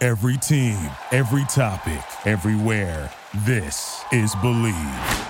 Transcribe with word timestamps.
Every 0.00 0.36
team, 0.36 0.78
every 1.10 1.44
topic, 1.46 2.04
everywhere. 2.24 3.10
This 3.38 4.00
is 4.12 4.32
Believe. 4.36 5.26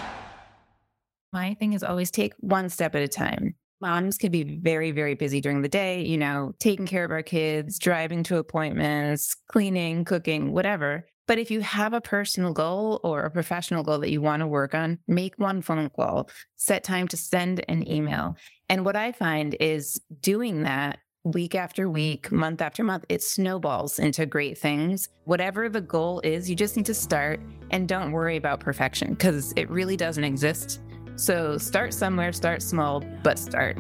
My 1.33 1.55
thing 1.55 1.73
is 1.73 1.83
always 1.83 2.11
take 2.11 2.35
one 2.41 2.69
step 2.69 2.95
at 2.95 3.01
a 3.01 3.09
time. 3.09 3.55
Moms 3.81 4.19
can 4.19 4.31
be 4.31 4.59
very, 4.63 4.91
very 4.91 5.15
busy 5.15 5.41
during 5.41 5.63
the 5.63 5.71
day, 5.71 6.05
you 6.05 6.19
know, 6.19 6.53
taking 6.59 6.87
care 6.87 7.03
of 7.07 7.11
our 7.11 7.23
kids, 7.23 7.79
driving 7.79 8.23
to 8.25 8.37
appointments, 8.37 9.35
cleaning, 9.51 10.05
cooking, 10.05 10.53
whatever. 10.53 11.07
But 11.27 11.39
if 11.39 11.51
you 11.51 11.63
have 11.63 11.95
a 11.95 12.03
personal 12.03 12.53
goal 12.53 13.01
or 13.03 13.23
a 13.23 13.31
professional 13.31 13.83
goal 13.83 14.01
that 14.01 14.11
you 14.11 14.21
want 14.21 14.41
to 14.41 14.47
work 14.47 14.75
on, 14.75 14.99
make 15.09 15.39
one 15.39 15.63
phone 15.63 15.89
call, 15.89 16.29
set 16.57 16.85
time 16.85 17.09
to 17.09 17.17
send 17.17 17.65
an 17.71 17.91
email. 17.91 18.37
And 18.69 18.85
what 18.85 18.97
I 18.97 19.13
find 19.13 19.57
is 19.61 19.99
doing 20.21 20.65
that 20.65 20.99
week 21.25 21.55
after 21.55 21.89
week, 21.89 22.31
month 22.31 22.63
after 22.63 22.85
month, 22.85 23.05
it 23.09 23.23
snowballs 23.23 23.99
into 23.99 24.25
great 24.25 24.57
things. 24.57 25.09
Whatever 25.25 25.69
the 25.69 25.81
goal 25.81 26.21
is, 26.21 26.49
you 26.49 26.57
just 26.57 26.77
need 26.77 26.87
to 26.87 26.95
start 26.95 27.41
and 27.71 27.89
don't 27.89 28.13
worry 28.13 28.37
about 28.37 28.61
perfection 28.61 29.11
because 29.15 29.53
it 29.57 29.69
really 29.69 29.97
doesn't 29.97 30.25
exist. 30.25 30.81
So 31.17 31.59
start 31.59 31.93
somewhere, 31.93 32.33
start 32.33 32.63
small, 32.63 33.01
but 33.23 33.39
start. 33.39 33.79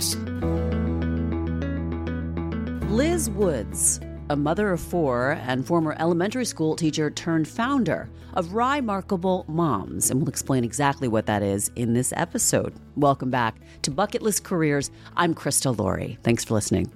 Liz 2.90 3.30
Woods, 3.30 4.00
a 4.30 4.36
mother 4.36 4.72
of 4.72 4.80
four 4.80 5.38
and 5.46 5.64
former 5.64 5.94
elementary 6.00 6.44
school 6.44 6.74
teacher 6.74 7.10
turned 7.10 7.46
founder 7.46 8.10
of 8.34 8.52
Remarkable 8.52 9.44
Moms, 9.48 10.10
and 10.10 10.20
we'll 10.20 10.28
explain 10.28 10.64
exactly 10.64 11.06
what 11.06 11.26
that 11.26 11.42
is 11.42 11.70
in 11.76 11.94
this 11.94 12.12
episode. 12.16 12.74
Welcome 12.96 13.30
back 13.30 13.56
to 13.82 13.90
Bucket 13.90 14.22
List 14.22 14.42
Careers. 14.42 14.90
I'm 15.16 15.34
Krista 15.34 15.76
Laurie. 15.78 16.18
Thanks 16.24 16.44
for 16.44 16.54
listening. 16.54 16.90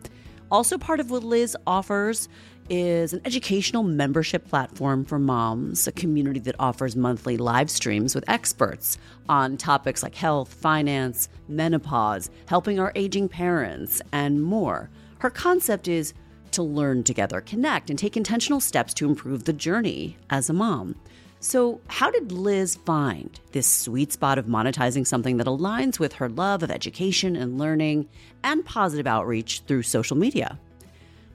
Also, 0.53 0.77
part 0.77 1.01
of 1.01 1.11
what 1.11 1.25
Liz 1.25 1.57
offers 1.67 2.29
is 2.69 3.15
an 3.15 3.23
educational 3.25 3.83
membership 3.83 4.47
platform 4.47 5.03
for 5.03 5.19
moms, 5.19 5.87
a 5.87 5.93
community 5.93 6.41
that 6.41 6.55
offers 6.59 6.95
monthly 6.95 7.39
live 7.39 7.71
streams 7.71 8.15
with 8.15 8.23
experts 8.29 8.99
on 9.31 9.57
topics 9.57 10.03
like 10.03 10.15
health, 10.15 10.53
finance, 10.53 11.31
menopause, 11.49 12.29
helping 12.45 12.79
our 12.79 12.93
aging 12.95 13.31
parents, 13.31 14.03
and 14.13 14.43
more. 14.43 14.91
Her 15.21 15.31
concept 15.31 15.89
is 15.89 16.13
to 16.51 16.63
learn 16.63 17.03
together, 17.03 17.41
connect, 17.41 17.89
and 17.89 17.99
take 17.99 18.15
intentional 18.15 18.61
steps 18.61 18.93
to 18.93 19.07
improve 19.07 19.45
the 19.45 19.55
journey 19.55 20.19
as 20.29 20.51
a 20.51 20.53
mom. 20.53 20.97
So, 21.45 21.81
how 21.89 22.09
did 22.13 22.31
Liz 22.31 22.77
find 22.77 23.29
this 23.51 23.67
sweet 23.67 24.13
spot 24.13 24.39
of 24.39 24.47
monetizing 24.47 25.05
something 25.05 25.39
that 25.39 25.49
aligns 25.49 25.99
with 25.99 26.13
her 26.13 26.29
love 26.29 26.63
of 26.63 26.71
education 26.71 27.35
and 27.35 27.59
learning 27.59 28.09
and 28.45 28.65
positive 28.65 29.09
outreach 29.09 29.63
through 29.67 29.83
social 29.83 30.17
media? 30.17 30.57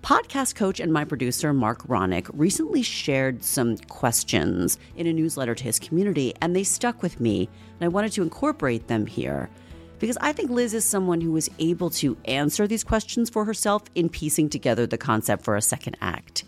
Podcast 0.01 0.55
coach 0.55 0.79
and 0.79 0.93
my 0.93 1.03
producer, 1.03 1.51
Mark 1.51 1.85
Ronick, 1.89 2.29
recently 2.31 2.83
shared 2.83 3.43
some 3.43 3.75
questions 3.89 4.79
in 4.95 5.07
a 5.07 5.13
newsletter 5.13 5.53
to 5.53 5.63
his 5.65 5.77
community, 5.77 6.33
and 6.39 6.55
they 6.55 6.63
stuck 6.63 7.03
with 7.03 7.19
me, 7.19 7.49
and 7.77 7.83
I 7.83 7.89
wanted 7.89 8.13
to 8.13 8.23
incorporate 8.23 8.87
them 8.87 9.07
here 9.07 9.49
because 9.99 10.17
I 10.21 10.31
think 10.31 10.49
Liz 10.49 10.73
is 10.73 10.85
someone 10.85 11.19
who 11.19 11.33
was 11.33 11.49
able 11.59 11.89
to 11.89 12.15
answer 12.23 12.65
these 12.65 12.85
questions 12.85 13.29
for 13.29 13.43
herself 13.43 13.83
in 13.93 14.07
piecing 14.07 14.51
together 14.51 14.87
the 14.87 14.97
concept 14.97 15.43
for 15.43 15.57
a 15.57 15.61
second 15.61 15.97
act. 15.99 16.45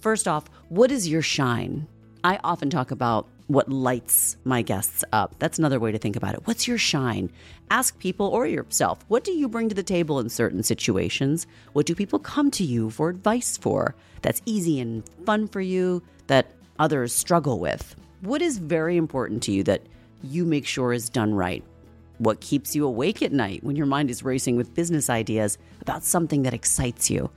First 0.00 0.26
off, 0.26 0.50
what 0.70 0.90
is 0.90 1.06
your 1.06 1.22
shine? 1.22 1.86
I 2.22 2.38
often 2.44 2.68
talk 2.68 2.90
about 2.90 3.28
what 3.46 3.70
lights 3.70 4.36
my 4.44 4.62
guests 4.62 5.02
up. 5.12 5.34
That's 5.38 5.58
another 5.58 5.80
way 5.80 5.90
to 5.90 5.98
think 5.98 6.16
about 6.16 6.34
it. 6.34 6.46
What's 6.46 6.68
your 6.68 6.78
shine? 6.78 7.32
Ask 7.70 7.98
people 7.98 8.26
or 8.26 8.46
yourself, 8.46 9.04
what 9.08 9.24
do 9.24 9.32
you 9.32 9.48
bring 9.48 9.68
to 9.70 9.74
the 9.74 9.82
table 9.82 10.20
in 10.20 10.28
certain 10.28 10.62
situations? 10.62 11.46
What 11.72 11.86
do 11.86 11.94
people 11.94 12.18
come 12.18 12.50
to 12.52 12.64
you 12.64 12.90
for 12.90 13.08
advice 13.08 13.56
for? 13.56 13.94
That's 14.22 14.42
easy 14.44 14.80
and 14.80 15.02
fun 15.24 15.48
for 15.48 15.60
you 15.60 16.02
that 16.26 16.52
others 16.78 17.14
struggle 17.14 17.58
with. 17.58 17.96
What 18.20 18.42
is 18.42 18.58
very 18.58 18.96
important 18.96 19.42
to 19.44 19.52
you 19.52 19.64
that 19.64 19.82
you 20.22 20.44
make 20.44 20.66
sure 20.66 20.92
is 20.92 21.08
done 21.08 21.34
right? 21.34 21.64
What 22.18 22.40
keeps 22.40 22.76
you 22.76 22.84
awake 22.84 23.22
at 23.22 23.32
night 23.32 23.64
when 23.64 23.76
your 23.76 23.86
mind 23.86 24.10
is 24.10 24.22
racing 24.22 24.56
with 24.56 24.74
business 24.74 25.08
ideas 25.08 25.56
about 25.80 26.04
something 26.04 26.42
that 26.42 26.52
excites 26.52 27.10
you? 27.10 27.30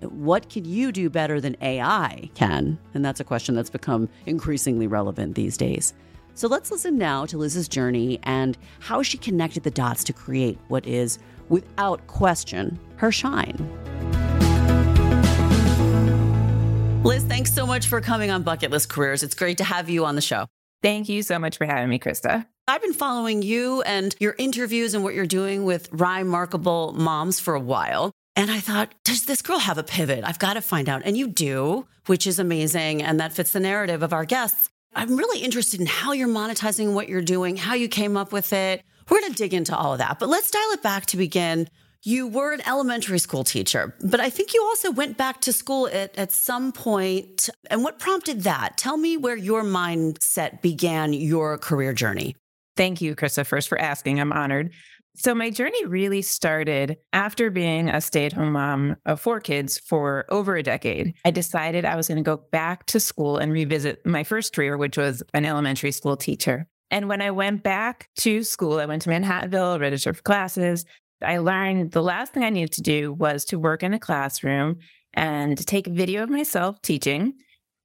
What 0.00 0.48
can 0.48 0.64
you 0.64 0.92
do 0.92 1.10
better 1.10 1.40
than 1.40 1.56
AI 1.60 2.30
can? 2.34 2.78
And 2.94 3.04
that's 3.04 3.20
a 3.20 3.24
question 3.24 3.54
that's 3.54 3.70
become 3.70 4.08
increasingly 4.26 4.86
relevant 4.86 5.34
these 5.34 5.56
days. 5.56 5.94
So 6.34 6.48
let's 6.48 6.70
listen 6.70 6.98
now 6.98 7.24
to 7.26 7.38
Liz's 7.38 7.66
journey 7.66 8.20
and 8.24 8.58
how 8.80 9.02
she 9.02 9.16
connected 9.16 9.62
the 9.62 9.70
dots 9.70 10.04
to 10.04 10.12
create 10.12 10.58
what 10.68 10.86
is, 10.86 11.18
without 11.48 12.06
question, 12.08 12.78
her 12.96 13.10
shine. 13.10 13.56
Liz, 17.02 17.22
thanks 17.24 17.54
so 17.54 17.66
much 17.66 17.86
for 17.86 18.00
coming 18.00 18.30
on 18.30 18.42
Bucket 18.42 18.70
List 18.70 18.88
Careers. 18.88 19.22
It's 19.22 19.34
great 19.34 19.58
to 19.58 19.64
have 19.64 19.88
you 19.88 20.04
on 20.04 20.14
the 20.14 20.20
show. 20.20 20.46
Thank 20.82 21.08
you 21.08 21.22
so 21.22 21.38
much 21.38 21.56
for 21.56 21.64
having 21.64 21.88
me, 21.88 21.98
Krista. 21.98 22.44
I've 22.68 22.82
been 22.82 22.92
following 22.92 23.42
you 23.42 23.82
and 23.82 24.14
your 24.18 24.34
interviews 24.38 24.92
and 24.92 25.04
what 25.04 25.14
you're 25.14 25.24
doing 25.24 25.64
with 25.64 25.88
Remarkable 25.92 26.92
Moms 26.94 27.38
for 27.38 27.54
a 27.54 27.60
while. 27.60 28.10
And 28.38 28.50
I 28.50 28.60
thought, 28.60 28.94
does 29.02 29.24
this 29.24 29.40
girl 29.40 29.58
have 29.58 29.78
a 29.78 29.82
pivot? 29.82 30.22
I've 30.22 30.38
got 30.38 30.54
to 30.54 30.60
find 30.60 30.90
out. 30.90 31.02
And 31.06 31.16
you 31.16 31.26
do, 31.26 31.86
which 32.04 32.26
is 32.26 32.38
amazing. 32.38 33.02
And 33.02 33.18
that 33.18 33.32
fits 33.32 33.52
the 33.52 33.60
narrative 33.60 34.02
of 34.02 34.12
our 34.12 34.26
guests. 34.26 34.68
I'm 34.94 35.16
really 35.16 35.40
interested 35.40 35.80
in 35.80 35.86
how 35.86 36.12
you're 36.12 36.28
monetizing 36.28 36.92
what 36.92 37.08
you're 37.08 37.22
doing, 37.22 37.56
how 37.56 37.74
you 37.74 37.88
came 37.88 38.16
up 38.16 38.32
with 38.32 38.52
it. 38.52 38.82
We're 39.08 39.20
going 39.20 39.32
to 39.32 39.38
dig 39.38 39.54
into 39.54 39.74
all 39.74 39.92
of 39.92 39.98
that. 39.98 40.18
But 40.18 40.28
let's 40.28 40.50
dial 40.50 40.70
it 40.72 40.82
back 40.82 41.06
to 41.06 41.16
begin. 41.16 41.68
You 42.02 42.28
were 42.28 42.52
an 42.52 42.60
elementary 42.68 43.18
school 43.18 43.42
teacher, 43.42 43.96
but 44.00 44.20
I 44.20 44.30
think 44.30 44.54
you 44.54 44.62
also 44.62 44.92
went 44.92 45.16
back 45.16 45.40
to 45.40 45.52
school 45.52 45.88
at, 45.88 46.16
at 46.16 46.30
some 46.30 46.70
point. 46.72 47.48
And 47.68 47.82
what 47.82 47.98
prompted 47.98 48.42
that? 48.42 48.76
Tell 48.76 48.96
me 48.96 49.16
where 49.16 49.36
your 49.36 49.64
mindset 49.64 50.62
began 50.62 51.12
your 51.12 51.58
career 51.58 51.92
journey. 51.92 52.36
Thank 52.76 53.00
you, 53.00 53.16
Krista, 53.16 53.44
first 53.44 53.68
for 53.68 53.78
asking. 53.78 54.20
I'm 54.20 54.32
honored. 54.32 54.72
So, 55.18 55.34
my 55.34 55.48
journey 55.48 55.84
really 55.86 56.20
started 56.20 56.98
after 57.14 57.50
being 57.50 57.88
a 57.88 58.02
stay 58.02 58.26
at 58.26 58.34
home 58.34 58.52
mom 58.52 58.96
of 59.06 59.18
four 59.18 59.40
kids 59.40 59.78
for 59.78 60.26
over 60.28 60.56
a 60.56 60.62
decade. 60.62 61.14
I 61.24 61.30
decided 61.30 61.86
I 61.86 61.96
was 61.96 62.06
going 62.06 62.22
to 62.22 62.22
go 62.22 62.42
back 62.52 62.84
to 62.86 63.00
school 63.00 63.38
and 63.38 63.50
revisit 63.50 64.04
my 64.04 64.24
first 64.24 64.54
career, 64.54 64.76
which 64.76 64.98
was 64.98 65.22
an 65.32 65.46
elementary 65.46 65.90
school 65.92 66.18
teacher. 66.18 66.68
And 66.90 67.08
when 67.08 67.22
I 67.22 67.30
went 67.30 67.62
back 67.62 68.10
to 68.18 68.42
school, 68.42 68.78
I 68.78 68.84
went 68.84 69.02
to 69.02 69.10
Manhattanville, 69.10 69.80
registered 69.80 70.18
for 70.18 70.22
classes. 70.22 70.84
I 71.22 71.38
learned 71.38 71.92
the 71.92 72.02
last 72.02 72.34
thing 72.34 72.44
I 72.44 72.50
needed 72.50 72.72
to 72.72 72.82
do 72.82 73.14
was 73.14 73.46
to 73.46 73.58
work 73.58 73.82
in 73.82 73.94
a 73.94 73.98
classroom 73.98 74.80
and 75.14 75.56
take 75.66 75.86
a 75.86 75.92
video 75.92 76.24
of 76.24 76.30
myself 76.30 76.82
teaching 76.82 77.32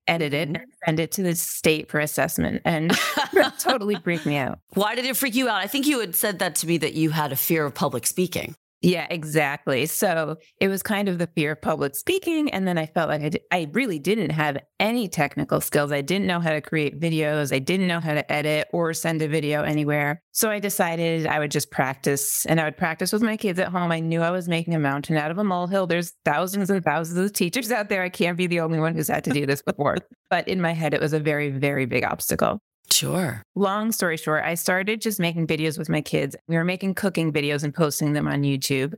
edit 0.07 0.33
it 0.33 0.47
and 0.47 0.57
mm-hmm. 0.57 0.69
send 0.85 0.99
it 0.99 1.11
to 1.13 1.23
the 1.23 1.35
state 1.35 1.89
for 1.89 1.99
assessment 1.99 2.61
and 2.65 2.91
totally 3.59 3.95
freaked 3.95 4.25
me 4.25 4.37
out. 4.37 4.59
Why 4.73 4.95
did 4.95 5.05
it 5.05 5.17
freak 5.17 5.35
you 5.35 5.49
out? 5.49 5.61
I 5.61 5.67
think 5.67 5.87
you 5.87 5.99
had 5.99 6.15
said 6.15 6.39
that 6.39 6.55
to 6.55 6.67
me 6.67 6.77
that 6.79 6.93
you 6.93 7.11
had 7.11 7.31
a 7.31 7.35
fear 7.35 7.65
of 7.65 7.73
public 7.73 8.05
speaking. 8.05 8.55
Yeah, 8.83 9.05
exactly. 9.11 9.85
So 9.85 10.37
it 10.59 10.67
was 10.67 10.81
kind 10.81 11.07
of 11.07 11.19
the 11.19 11.27
fear 11.27 11.51
of 11.51 11.61
public 11.61 11.95
speaking. 11.95 12.49
And 12.51 12.67
then 12.67 12.79
I 12.79 12.87
felt 12.87 13.09
like 13.09 13.21
I, 13.21 13.29
d- 13.29 13.41
I 13.51 13.69
really 13.73 13.99
didn't 13.99 14.31
have 14.31 14.57
any 14.79 15.07
technical 15.07 15.61
skills. 15.61 15.91
I 15.91 16.01
didn't 16.01 16.25
know 16.25 16.39
how 16.39 16.49
to 16.49 16.61
create 16.61 16.99
videos. 16.99 17.53
I 17.53 17.59
didn't 17.59 17.85
know 17.85 17.99
how 17.99 18.15
to 18.15 18.31
edit 18.31 18.69
or 18.73 18.91
send 18.93 19.21
a 19.21 19.27
video 19.27 19.61
anywhere. 19.61 20.23
So 20.31 20.49
I 20.49 20.57
decided 20.57 21.27
I 21.27 21.37
would 21.37 21.51
just 21.51 21.69
practice 21.69 22.43
and 22.47 22.59
I 22.59 22.63
would 22.63 22.77
practice 22.77 23.13
with 23.13 23.21
my 23.21 23.37
kids 23.37 23.59
at 23.59 23.67
home. 23.67 23.91
I 23.91 23.99
knew 23.99 24.21
I 24.21 24.31
was 24.31 24.47
making 24.47 24.73
a 24.73 24.79
mountain 24.79 25.15
out 25.15 25.29
of 25.29 25.37
a 25.37 25.43
molehill. 25.43 25.85
There's 25.85 26.13
thousands 26.25 26.71
and 26.71 26.83
thousands 26.83 27.19
of 27.19 27.33
teachers 27.33 27.71
out 27.71 27.89
there. 27.89 28.01
I 28.01 28.09
can't 28.09 28.37
be 28.37 28.47
the 28.47 28.61
only 28.61 28.79
one 28.79 28.95
who's 28.95 29.09
had 29.09 29.23
to 29.25 29.31
do 29.31 29.45
this 29.45 29.61
before. 29.61 29.97
But 30.31 30.47
in 30.47 30.61
my 30.61 30.71
head, 30.71 30.93
it 30.93 31.01
was 31.01 31.11
a 31.11 31.19
very, 31.19 31.49
very 31.49 31.85
big 31.85 32.05
obstacle. 32.05 32.61
Sure. 32.91 33.41
Long 33.55 33.91
story 33.91 34.17
short, 34.17 34.43
I 34.43 34.55
started 34.55 35.01
just 35.01 35.19
making 35.19 35.47
videos 35.47 35.77
with 35.77 35.89
my 35.89 36.01
kids. 36.01 36.35
We 36.47 36.55
were 36.55 36.63
making 36.63 36.95
cooking 36.95 37.31
videos 37.31 37.63
and 37.63 37.73
posting 37.73 38.13
them 38.13 38.27
on 38.27 38.43
YouTube. 38.43 38.93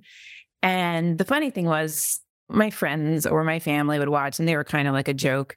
And 0.61 1.17
the 1.17 1.25
funny 1.25 1.51
thing 1.51 1.65
was, 1.65 2.19
my 2.49 2.69
friends 2.69 3.25
or 3.25 3.43
my 3.43 3.59
family 3.59 3.99
would 3.99 4.09
watch 4.09 4.39
and 4.39 4.47
they 4.47 4.55
were 4.55 4.63
kind 4.63 4.87
of 4.87 4.93
like 4.93 5.07
a 5.07 5.13
joke. 5.13 5.55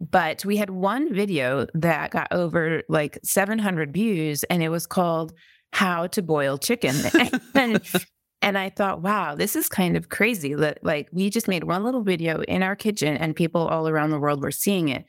But 0.00 0.44
we 0.44 0.56
had 0.56 0.70
one 0.70 1.14
video 1.14 1.66
that 1.74 2.10
got 2.10 2.28
over 2.30 2.82
like 2.88 3.18
700 3.24 3.92
views 3.92 4.44
and 4.44 4.62
it 4.62 4.68
was 4.68 4.86
called 4.86 5.32
How 5.72 6.06
to 6.08 6.22
Boil 6.22 6.58
Chicken. 6.58 6.94
and, 7.54 7.80
and 8.42 8.58
I 8.58 8.68
thought, 8.68 9.00
wow, 9.00 9.34
this 9.34 9.56
is 9.56 9.68
kind 9.68 9.96
of 9.96 10.10
crazy 10.10 10.54
that 10.54 10.78
like 10.82 11.08
we 11.12 11.30
just 11.30 11.48
made 11.48 11.64
one 11.64 11.84
little 11.84 12.02
video 12.02 12.42
in 12.42 12.62
our 12.62 12.76
kitchen 12.76 13.16
and 13.16 13.34
people 13.34 13.66
all 13.66 13.88
around 13.88 14.10
the 14.10 14.20
world 14.20 14.42
were 14.42 14.50
seeing 14.50 14.88
it. 14.90 15.06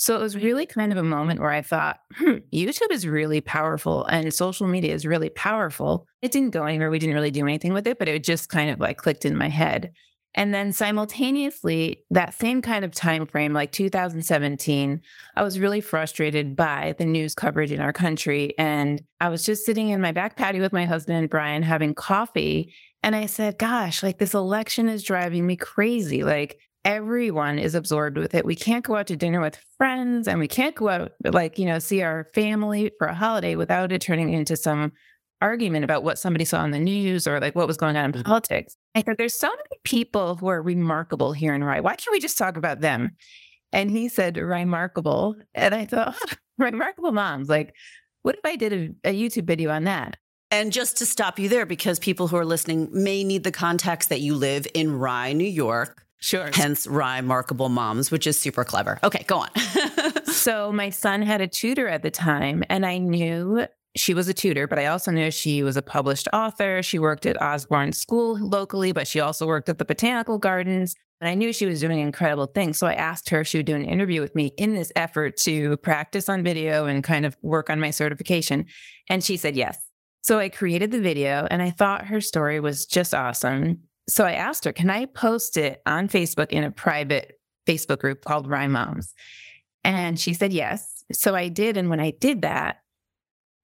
So 0.00 0.16
it 0.16 0.22
was 0.22 0.34
really 0.34 0.64
kind 0.64 0.92
of 0.92 0.96
a 0.96 1.02
moment 1.02 1.40
where 1.40 1.50
I 1.50 1.60
thought, 1.60 2.00
hmm, 2.14 2.36
YouTube 2.50 2.90
is 2.90 3.06
really 3.06 3.42
powerful 3.42 4.06
and 4.06 4.32
social 4.32 4.66
media 4.66 4.94
is 4.94 5.04
really 5.04 5.28
powerful. 5.28 6.06
It 6.22 6.32
didn't 6.32 6.54
go 6.54 6.64
anywhere. 6.64 6.88
We 6.90 6.98
didn't 6.98 7.14
really 7.14 7.30
do 7.30 7.44
anything 7.44 7.74
with 7.74 7.86
it, 7.86 7.98
but 7.98 8.08
it 8.08 8.24
just 8.24 8.48
kind 8.48 8.70
of 8.70 8.80
like 8.80 8.96
clicked 8.96 9.26
in 9.26 9.36
my 9.36 9.50
head. 9.50 9.92
And 10.34 10.54
then 10.54 10.72
simultaneously, 10.72 12.06
that 12.10 12.32
same 12.32 12.62
kind 12.62 12.82
of 12.82 12.92
time 12.92 13.26
frame, 13.26 13.52
like 13.52 13.72
2017, 13.72 15.02
I 15.36 15.42
was 15.42 15.58
really 15.58 15.82
frustrated 15.82 16.56
by 16.56 16.94
the 16.96 17.04
news 17.04 17.34
coverage 17.34 17.70
in 17.70 17.82
our 17.82 17.92
country. 17.92 18.54
And 18.56 19.02
I 19.20 19.28
was 19.28 19.44
just 19.44 19.66
sitting 19.66 19.90
in 19.90 20.00
my 20.00 20.12
back 20.12 20.34
patio 20.34 20.62
with 20.62 20.72
my 20.72 20.86
husband, 20.86 21.28
Brian, 21.28 21.62
having 21.62 21.92
coffee. 21.92 22.72
And 23.02 23.14
I 23.14 23.26
said, 23.26 23.58
gosh, 23.58 24.02
like 24.02 24.16
this 24.16 24.32
election 24.32 24.88
is 24.88 25.02
driving 25.02 25.46
me 25.46 25.56
crazy. 25.56 26.24
Like 26.24 26.58
everyone 26.84 27.58
is 27.58 27.74
absorbed 27.74 28.16
with 28.16 28.34
it. 28.34 28.44
We 28.44 28.56
can't 28.56 28.84
go 28.84 28.96
out 28.96 29.06
to 29.08 29.16
dinner 29.16 29.40
with 29.40 29.62
friends 29.76 30.26
and 30.26 30.38
we 30.38 30.48
can't 30.48 30.74
go 30.74 30.88
out, 30.88 31.12
like, 31.24 31.58
you 31.58 31.66
know, 31.66 31.78
see 31.78 32.02
our 32.02 32.28
family 32.34 32.90
for 32.98 33.06
a 33.06 33.14
holiday 33.14 33.56
without 33.56 33.92
it 33.92 34.00
turning 34.00 34.32
into 34.32 34.56
some 34.56 34.92
argument 35.42 35.84
about 35.84 36.04
what 36.04 36.18
somebody 36.18 36.44
saw 36.44 36.60
on 36.60 36.70
the 36.70 36.78
news 36.78 37.26
or 37.26 37.40
like 37.40 37.54
what 37.54 37.66
was 37.66 37.76
going 37.76 37.96
on 37.96 38.06
in 38.06 38.12
mm-hmm. 38.12 38.22
politics. 38.22 38.76
I 38.94 39.02
thought 39.02 39.16
there's 39.18 39.38
so 39.38 39.48
many 39.48 39.80
people 39.84 40.36
who 40.36 40.48
are 40.48 40.62
remarkable 40.62 41.32
here 41.32 41.54
in 41.54 41.64
Rye. 41.64 41.80
Why 41.80 41.96
can't 41.96 42.12
we 42.12 42.20
just 42.20 42.38
talk 42.38 42.56
about 42.56 42.80
them? 42.80 43.16
And 43.72 43.90
he 43.90 44.08
said, 44.08 44.36
remarkable. 44.36 45.36
And 45.54 45.74
I 45.74 45.84
thought, 45.84 46.14
oh, 46.30 46.34
remarkable 46.58 47.12
moms. 47.12 47.48
Like, 47.48 47.74
what 48.22 48.34
if 48.34 48.44
I 48.44 48.56
did 48.56 48.72
a, 49.04 49.10
a 49.10 49.14
YouTube 49.14 49.46
video 49.46 49.70
on 49.70 49.84
that? 49.84 50.16
And 50.50 50.72
just 50.72 50.98
to 50.98 51.06
stop 51.06 51.38
you 51.38 51.48
there, 51.48 51.64
because 51.64 52.00
people 52.00 52.26
who 52.26 52.36
are 52.36 52.44
listening 52.44 52.88
may 52.92 53.22
need 53.22 53.44
the 53.44 53.52
context 53.52 54.08
that 54.08 54.20
you 54.20 54.34
live 54.34 54.66
in 54.74 54.92
Rye, 54.92 55.32
New 55.32 55.44
York. 55.44 56.04
Sure. 56.20 56.50
Hence, 56.52 56.86
rhyme 56.86 57.24
Remarkable 57.24 57.70
Moms, 57.70 58.10
which 58.10 58.26
is 58.26 58.38
super 58.38 58.64
clever. 58.64 58.98
Okay, 59.02 59.24
go 59.26 59.38
on. 59.38 59.48
so, 60.24 60.70
my 60.70 60.90
son 60.90 61.22
had 61.22 61.40
a 61.40 61.48
tutor 61.48 61.88
at 61.88 62.02
the 62.02 62.10
time, 62.10 62.62
and 62.68 62.84
I 62.84 62.98
knew 62.98 63.66
she 63.96 64.14
was 64.14 64.28
a 64.28 64.34
tutor, 64.34 64.66
but 64.66 64.78
I 64.78 64.86
also 64.86 65.10
knew 65.10 65.30
she 65.30 65.62
was 65.62 65.76
a 65.76 65.82
published 65.82 66.28
author. 66.32 66.82
She 66.82 66.98
worked 66.98 67.26
at 67.26 67.40
Osborn 67.40 67.92
School 67.92 68.38
locally, 68.38 68.92
but 68.92 69.08
she 69.08 69.20
also 69.20 69.46
worked 69.46 69.68
at 69.68 69.78
the 69.78 69.84
Botanical 69.84 70.38
Gardens. 70.38 70.94
And 71.20 71.28
I 71.28 71.34
knew 71.34 71.52
she 71.52 71.66
was 71.66 71.80
doing 71.80 71.98
incredible 71.98 72.46
things. 72.46 72.78
So 72.78 72.86
I 72.86 72.94
asked 72.94 73.28
her 73.30 73.40
if 73.40 73.48
she 73.48 73.58
would 73.58 73.66
do 73.66 73.74
an 73.74 73.84
interview 73.84 74.20
with 74.20 74.34
me 74.34 74.52
in 74.56 74.74
this 74.74 74.90
effort 74.96 75.36
to 75.38 75.76
practice 75.78 76.28
on 76.28 76.42
video 76.42 76.86
and 76.86 77.04
kind 77.04 77.26
of 77.26 77.36
work 77.42 77.68
on 77.68 77.80
my 77.80 77.90
certification. 77.90 78.66
And 79.08 79.22
she 79.22 79.36
said 79.36 79.54
yes. 79.54 79.76
So 80.22 80.38
I 80.38 80.48
created 80.48 80.92
the 80.92 81.00
video 81.00 81.46
and 81.50 81.60
I 81.60 81.70
thought 81.70 82.06
her 82.06 82.20
story 82.20 82.60
was 82.60 82.86
just 82.86 83.12
awesome. 83.12 83.80
So 84.10 84.24
I 84.24 84.32
asked 84.32 84.64
her, 84.64 84.72
can 84.72 84.90
I 84.90 85.06
post 85.06 85.56
it 85.56 85.80
on 85.86 86.08
Facebook 86.08 86.50
in 86.50 86.64
a 86.64 86.70
private 86.70 87.38
Facebook 87.66 88.00
group 88.00 88.24
called 88.24 88.48
Rye 88.48 88.66
Moms? 88.66 89.14
And 89.84 90.18
she 90.18 90.34
said 90.34 90.52
yes. 90.52 91.04
So 91.12 91.34
I 91.34 91.48
did. 91.48 91.76
And 91.76 91.88
when 91.88 92.00
I 92.00 92.10
did 92.10 92.42
that, 92.42 92.78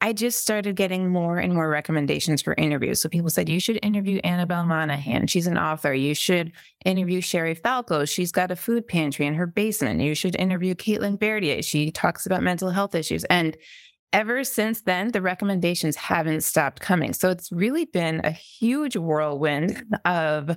I 0.01 0.13
just 0.13 0.41
started 0.41 0.77
getting 0.77 1.09
more 1.09 1.39
and 1.39 1.53
more 1.53 1.69
recommendations 1.69 2.43
for 2.43 2.55
interviews. 2.55 3.01
So 3.01 3.09
people 3.09 3.31
said, 3.31 3.49
you 3.49 3.59
should 3.59 3.81
interview 3.83 4.21
Annabelle 4.23 4.65
Monahan. 4.65 5.27
She's 5.27 5.47
an 5.47 5.59
author. 5.59 5.93
You 5.95 6.15
should 6.15 6.53
interview 6.85 7.21
Sherry 7.21 7.55
Falco. 7.55 8.05
She's 8.05 8.31
got 8.31 8.51
a 8.51 8.57
food 8.57 8.87
pantry 8.87 9.27
in 9.27 9.35
her 9.35 9.47
basement. 9.47 10.01
You 10.01 10.15
should 10.15 10.37
interview 10.37 10.75
Caitlin 10.75 11.19
Berdier. 11.19 11.63
She 11.63 11.91
talks 11.91 12.25
about 12.25 12.43
mental 12.43 12.71
health 12.71 12.95
issues. 12.95 13.25
And 13.25 13.57
ever 14.17 14.45
since 14.45 14.81
then, 14.81 15.13
the 15.13 15.21
recommendations 15.21 15.95
haven't 15.95 16.41
stopped 16.41 16.81
coming. 16.81 17.13
So 17.13 17.29
it's 17.29 17.53
really 17.53 17.85
been 17.85 18.23
a 18.25 18.31
huge 18.31 18.97
whirlwind 18.97 19.85
of 20.07 20.57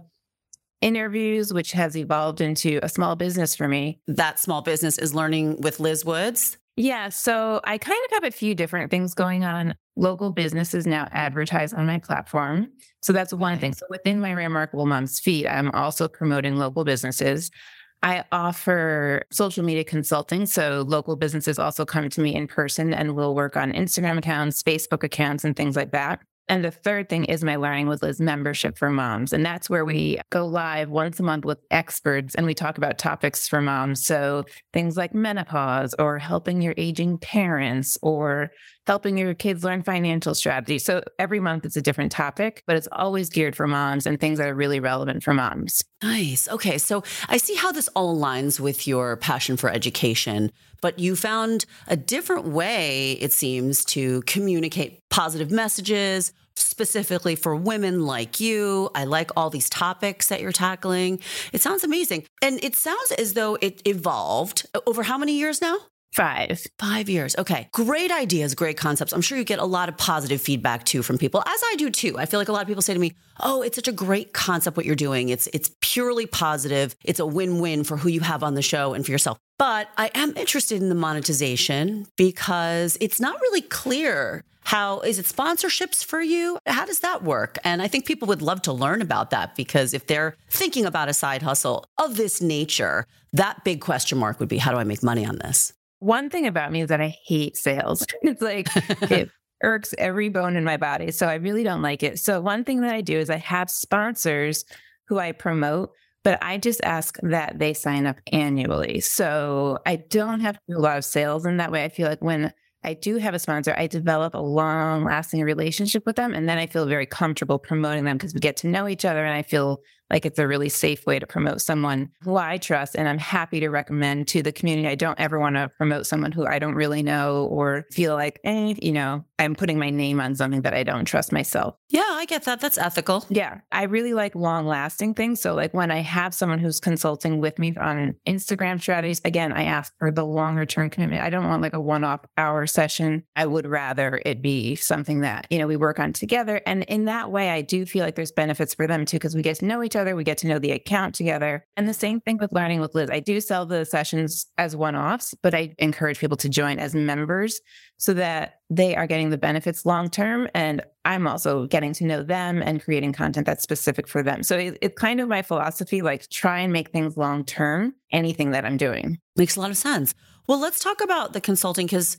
interviews, 0.79 1.53
which 1.53 1.73
has 1.73 1.97
evolved 1.97 2.39
into 2.39 2.79
a 2.81 2.88
small 2.88 3.17
business 3.17 3.57
for 3.57 3.67
me. 3.67 4.00
That 4.07 4.39
small 4.39 4.61
business 4.61 4.97
is 4.97 5.13
learning 5.13 5.59
with 5.59 5.81
Liz 5.81 6.06
Woods. 6.06 6.57
Yeah. 6.77 7.09
So 7.09 7.59
I 7.65 7.77
kind 7.77 8.00
of 8.06 8.11
have 8.13 8.23
a 8.23 8.31
few 8.31 8.56
different 8.56 8.89
things 8.91 9.13
going 9.13 9.44
on. 9.44 9.75
Local 9.97 10.31
businesses 10.31 10.88
now 10.88 11.09
advertise 11.11 11.73
on 11.73 11.85
my 11.85 12.00
platform. 12.00 12.69
So 13.01 13.11
that's 13.11 13.33
one 13.33 13.59
thing. 13.59 13.73
So 13.73 13.85
within 13.89 14.21
my 14.21 14.31
Remarkable 14.31 14.85
Moms 14.85 15.19
feed, 15.19 15.47
I'm 15.47 15.69
also 15.71 16.07
promoting 16.07 16.56
local 16.56 16.85
businesses. 16.85 17.51
I 18.01 18.23
offer 18.31 19.23
social 19.31 19.63
media 19.63 19.83
consulting. 19.83 20.45
So 20.45 20.85
local 20.87 21.15
businesses 21.15 21.59
also 21.59 21.85
come 21.85 22.09
to 22.09 22.21
me 22.21 22.33
in 22.33 22.47
person 22.47 22.93
and 22.93 23.15
we'll 23.15 23.35
work 23.35 23.57
on 23.57 23.73
Instagram 23.73 24.17
accounts, 24.17 24.63
Facebook 24.63 25.03
accounts, 25.03 25.43
and 25.43 25.55
things 25.55 25.75
like 25.75 25.91
that. 25.91 26.21
And 26.49 26.65
the 26.65 26.71
third 26.71 27.09
thing 27.09 27.25
is 27.25 27.43
my 27.43 27.57
Learning 27.57 27.87
with 27.87 28.01
Liz 28.01 28.19
membership 28.19 28.75
for 28.75 28.89
moms. 28.89 29.33
And 29.33 29.45
that's 29.45 29.69
where 29.69 29.85
we 29.85 30.19
go 30.31 30.47
live 30.47 30.89
once 30.89 31.19
a 31.19 31.23
month 31.23 31.45
with 31.45 31.59
experts 31.69 32.33
and 32.33 32.45
we 32.47 32.55
talk 32.55 32.79
about 32.79 32.97
topics 32.97 33.47
for 33.47 33.61
moms. 33.61 34.03
So 34.03 34.45
things 34.73 34.97
like 34.97 35.13
menopause 35.13 35.93
or 35.99 36.17
helping 36.17 36.61
your 36.63 36.73
aging 36.75 37.19
parents 37.19 37.99
or 38.01 38.49
helping 38.87 39.17
your 39.17 39.33
kids 39.33 39.63
learn 39.63 39.83
financial 39.83 40.33
strategy. 40.33 40.79
So 40.79 41.03
every 41.19 41.39
month 41.39 41.65
it's 41.65 41.75
a 41.75 41.81
different 41.81 42.11
topic, 42.11 42.63
but 42.65 42.75
it's 42.75 42.87
always 42.91 43.29
geared 43.29 43.55
for 43.55 43.67
moms 43.67 44.05
and 44.05 44.19
things 44.19 44.39
that 44.39 44.47
are 44.47 44.55
really 44.55 44.79
relevant 44.79 45.23
for 45.23 45.33
moms. 45.33 45.83
Nice. 46.01 46.47
Okay. 46.49 46.77
So 46.77 47.03
I 47.27 47.37
see 47.37 47.55
how 47.55 47.71
this 47.71 47.87
all 47.89 48.17
aligns 48.17 48.59
with 48.59 48.87
your 48.87 49.17
passion 49.17 49.57
for 49.57 49.69
education, 49.69 50.51
but 50.81 50.97
you 50.97 51.15
found 51.15 51.65
a 51.87 51.97
different 51.97 52.45
way, 52.45 53.13
it 53.13 53.31
seems, 53.31 53.85
to 53.85 54.21
communicate 54.23 54.99
positive 55.09 55.51
messages, 55.51 56.31
specifically 56.55 57.35
for 57.35 57.55
women 57.55 58.05
like 58.05 58.39
you. 58.39 58.89
I 58.95 59.05
like 59.05 59.31
all 59.37 59.49
these 59.49 59.69
topics 59.69 60.27
that 60.27 60.41
you're 60.41 60.51
tackling. 60.51 61.19
It 61.53 61.61
sounds 61.61 61.83
amazing. 61.83 62.25
And 62.41 62.63
it 62.63 62.75
sounds 62.75 63.11
as 63.17 63.33
though 63.33 63.57
it 63.61 63.81
evolved 63.87 64.65
over 64.85 65.03
how 65.03 65.17
many 65.17 65.33
years 65.33 65.61
now? 65.61 65.77
Five. 66.11 66.65
Five 66.79 67.07
years. 67.07 67.35
Okay. 67.37 67.69
Great 67.71 68.11
ideas, 68.11 68.56
great 68.56 68.78
concepts. 68.78 69.13
I'm 69.13 69.21
sure 69.21 69.37
you 69.37 69.44
get 69.44 69.59
a 69.59 69.66
lot 69.66 69.89
of 69.89 69.97
positive 69.97 70.42
feedback 70.42 70.83
too 70.83 71.04
from 71.04 71.18
people, 71.18 71.42
as 71.45 71.61
I 71.66 71.75
do 71.78 71.89
too. 71.89 72.18
I 72.18 72.25
feel 72.25 72.39
like 72.39 72.49
a 72.49 72.51
lot 72.51 72.61
of 72.61 72.68
people 72.68 72.81
say 72.81 72.94
to 72.94 72.99
me, 72.99 73.13
Oh, 73.39 73.61
it's 73.61 73.75
such 73.75 73.87
a 73.87 73.94
great 73.94 74.33
concept 74.33 74.75
what 74.75 74.85
you're 74.85 74.95
doing. 74.95 75.30
It's 75.30 75.47
it's 75.54 75.71
purely 75.81 76.25
positive. 76.25 76.95
It's 77.06 77.19
a 77.19 77.25
win-win 77.25 77.83
for 77.83 77.95
who 77.95 78.09
you 78.09 78.21
have 78.21 78.44
on 78.44 78.56
the 78.56 78.61
show 78.61 78.94
and 78.94 79.06
for 79.06 79.11
yourself. 79.11 79.37
But 79.57 79.89
I 79.97 80.09
am 80.16 80.35
interested 80.35 80.81
in 80.81 80.89
the 80.89 80.95
monetization 80.95 82.07
because 82.18 82.97
it's 82.99 83.21
not 83.21 83.39
really 83.42 83.61
clear 83.61 84.44
how 84.63 84.99
is 84.99 85.18
it 85.18 85.25
sponsorships 85.25 86.06
for 86.06 86.21
you? 86.21 86.59
How 86.66 86.85
does 86.85 86.99
that 86.99 87.23
work? 87.23 87.57
And 87.63 87.81
I 87.81 87.87
think 87.87 88.06
people 88.06 88.28
would 88.28 88.42
love 88.42 88.61
to 88.63 88.73
learn 88.73 89.01
about 89.01 89.31
that 89.31 89.56
because 89.56 89.94
if 89.94 90.06
they're 90.06 90.35
thinking 90.49 90.85
about 90.85 91.09
a 91.09 91.13
side 91.13 91.42
hustle 91.42 91.85
of 91.97 92.18
this 92.18 92.42
nature, 92.42 93.06
that 93.33 93.63
big 93.63 93.81
question 93.81 94.18
mark 94.18 94.39
would 94.39 94.49
be 94.49 94.57
how 94.57 94.71
do 94.71 94.78
I 94.78 94.83
make 94.83 95.01
money 95.01 95.25
on 95.25 95.37
this? 95.37 95.73
One 95.99 96.29
thing 96.29 96.47
about 96.47 96.71
me 96.71 96.81
is 96.81 96.89
that 96.89 97.01
I 97.01 97.15
hate 97.25 97.57
sales. 97.57 98.06
It's 98.21 98.41
like 98.41 98.68
it 99.11 99.29
irks 99.63 99.94
every 99.97 100.29
bone 100.29 100.56
in 100.56 100.63
my 100.63 100.77
body. 100.77 101.11
So 101.11 101.27
I 101.27 101.35
really 101.35 101.63
don't 101.63 101.81
like 101.81 102.03
it. 102.03 102.19
So 102.19 102.41
one 102.41 102.63
thing 102.63 102.81
that 102.81 102.94
I 102.94 103.01
do 103.01 103.18
is 103.18 103.29
I 103.29 103.37
have 103.37 103.69
sponsors 103.69 104.65
who 105.07 105.19
I 105.19 105.31
promote, 105.31 105.91
but 106.23 106.41
I 106.41 106.57
just 106.57 106.81
ask 106.83 107.18
that 107.23 107.59
they 107.59 107.73
sign 107.73 108.06
up 108.06 108.18
annually. 108.31 109.01
So 109.01 109.79
I 109.85 109.97
don't 109.97 110.39
have 110.39 110.56
to 110.56 110.61
do 110.69 110.77
a 110.77 110.79
lot 110.79 110.97
of 110.97 111.06
sales 111.06 111.45
in 111.45 111.57
that 111.57 111.71
way. 111.71 111.83
I 111.83 111.89
feel 111.89 112.07
like 112.07 112.21
when 112.21 112.53
I 112.83 112.94
do 112.94 113.18
have 113.18 113.33
a 113.33 113.39
sponsor, 113.39 113.75
I 113.77 113.87
develop 113.87 114.33
a 114.33 114.39
long 114.39 115.03
lasting 115.03 115.41
relationship 115.41 116.06
with 116.06 116.15
them. 116.15 116.33
And 116.33 116.47
then 116.47 116.57
I 116.57 116.68
feel 116.68 116.85
very 116.85 117.06
comfortable 117.06 117.59
promoting 117.59 118.06
them 118.06 118.18
because 118.18 118.33
we 118.33 118.39
get 118.39 118.56
to 118.57 118.68
know 118.68 118.87
each 118.87 119.03
other 119.03 119.25
and 119.25 119.33
I 119.33 119.41
feel 119.41 119.81
like 120.09 120.25
it's 120.25 120.39
a 120.39 120.47
really 120.47 120.69
safe 120.69 121.06
way 121.06 121.19
to 121.19 121.28
promote 121.28 121.61
someone 121.61 122.09
who 122.23 122.35
I 122.35 122.57
trust 122.57 122.95
and 122.95 123.07
I'm 123.07 123.18
happy 123.18 123.59
to 123.59 123.69
recommend 123.69 124.28
to 124.30 124.42
the 124.42 124.51
community. 124.51 124.87
I 124.87 124.95
don't 124.95 125.19
ever 125.19 125.39
want 125.39 125.56
to 125.56 125.69
promote 125.78 126.07
someone 126.07 126.31
who 126.31 126.45
I 126.45 126.59
don't 126.59 126.75
really 126.75 127.04
know 127.04 127.45
or 127.45 127.85
feel 127.92 128.16
like, 128.16 128.39
eh, 128.44 128.75
you 128.81 128.92
know, 128.92 129.25
I'm 129.39 129.56
putting 129.56 129.80
my 129.80 129.89
name 129.89 130.19
on 130.19 130.35
something 130.35 130.61
that 130.63 130.73
I 130.73 130.83
don't 130.83 131.06
trust 131.06 131.31
myself. 131.31 131.75
Yeah, 131.89 132.04
I 132.06 132.25
get 132.25 132.44
that. 132.44 132.59
That's 132.59 132.78
ethical. 132.78 133.25
Yeah. 133.30 133.61
I 133.71 133.83
really 133.83 134.13
like 134.13 134.35
long 134.35 134.68
lasting 134.68 135.13
things. 135.13 135.39
So, 135.39 135.56
like 135.56 135.73
when 135.73 135.92
I 135.92 135.99
have 135.99 136.33
someone 136.33 136.59
who's 136.59 136.80
consulting 136.80 137.39
with 137.39 137.57
me 137.57 137.73
on 137.80 138.16
Instagram 138.28 138.81
strategies, 138.81 139.21
again, 139.23 139.54
I 139.54 139.63
ask 139.63 139.94
for 139.97 140.11
the 140.11 140.25
longer 140.25 140.66
term 140.66 140.89
commitment. 140.89 141.23
I 141.23 141.30
don't 141.30 141.47
want 141.47 141.61
like 141.61 141.73
a 141.73 141.80
one 141.80 142.04
off 142.04 142.21
hour 142.37 142.68
session. 142.68 143.23
I 143.35 143.45
would 143.45 143.66
rather 143.66 144.21
it 144.25 144.42
be 144.42 144.75
something 144.75 145.21
that, 145.21 145.47
you 145.49 145.57
know, 145.57 145.68
we 145.68 145.78
work 145.78 145.99
on 145.99 146.11
together. 146.11 146.61
And 146.66 146.83
in 146.83 147.06
that 147.06 147.31
way, 147.31 147.49
I 147.49 147.61
do 147.61 147.85
feel 147.85 148.04
like 148.04 148.16
there's 148.16 148.31
benefits 148.31 148.73
for 148.73 148.87
them 148.87 149.06
too, 149.06 149.18
because 149.18 149.35
we 149.35 149.42
get 149.42 149.57
to 149.57 149.66
know 149.66 149.81
each 149.81 149.95
other, 149.95 149.98
we 150.15 150.23
get 150.23 150.37
to 150.39 150.47
know 150.47 150.59
the 150.59 150.71
account 150.71 151.15
together. 151.15 151.65
And 151.77 151.87
the 151.87 151.94
same 151.94 152.19
thing 152.21 152.37
with 152.37 152.51
learning 152.51 152.81
with 152.81 152.95
Liz. 152.95 153.09
I 153.09 153.19
do 153.19 153.39
sell 153.41 153.65
the 153.65 153.85
sessions 153.85 154.47
as 154.57 154.75
one 154.75 154.95
offs, 154.95 155.33
but 155.41 155.53
I 155.53 155.73
encourage 155.77 156.19
people 156.19 156.37
to 156.37 156.49
join 156.49 156.79
as 156.79 156.95
members 156.95 157.61
so 157.97 158.13
that 158.13 158.59
they 158.69 158.95
are 158.95 159.07
getting 159.07 159.29
the 159.29 159.37
benefits 159.37 159.85
long 159.85 160.09
term. 160.09 160.47
And 160.53 160.81
I'm 161.06 161.27
also 161.27 161.65
getting 161.68 161.94
to 161.94 162.06
know 162.06 162.23
them 162.23 162.61
and 162.61 162.83
creating 162.83 163.13
content 163.13 163.45
that's 163.45 163.63
specific 163.63 164.07
for 164.07 164.23
them. 164.23 164.44
So 164.44 164.57
it, 164.57 164.77
it's 164.81 164.99
kind 164.99 165.19
of 165.19 165.27
my 165.27 165.41
philosophy 165.41 166.01
like, 166.01 166.29
try 166.29 166.59
and 166.59 166.71
make 166.71 166.91
things 166.91 167.18
long 167.18 167.44
term, 167.44 167.94
anything 168.11 168.51
that 168.51 168.65
I'm 168.65 168.77
doing. 168.77 169.19
Makes 169.35 169.56
a 169.56 169.61
lot 169.61 169.71
of 169.71 169.77
sense. 169.77 170.13
Well, 170.47 170.59
let's 170.59 170.83
talk 170.83 171.01
about 171.01 171.33
the 171.33 171.41
consulting 171.41 171.85
because 171.85 172.18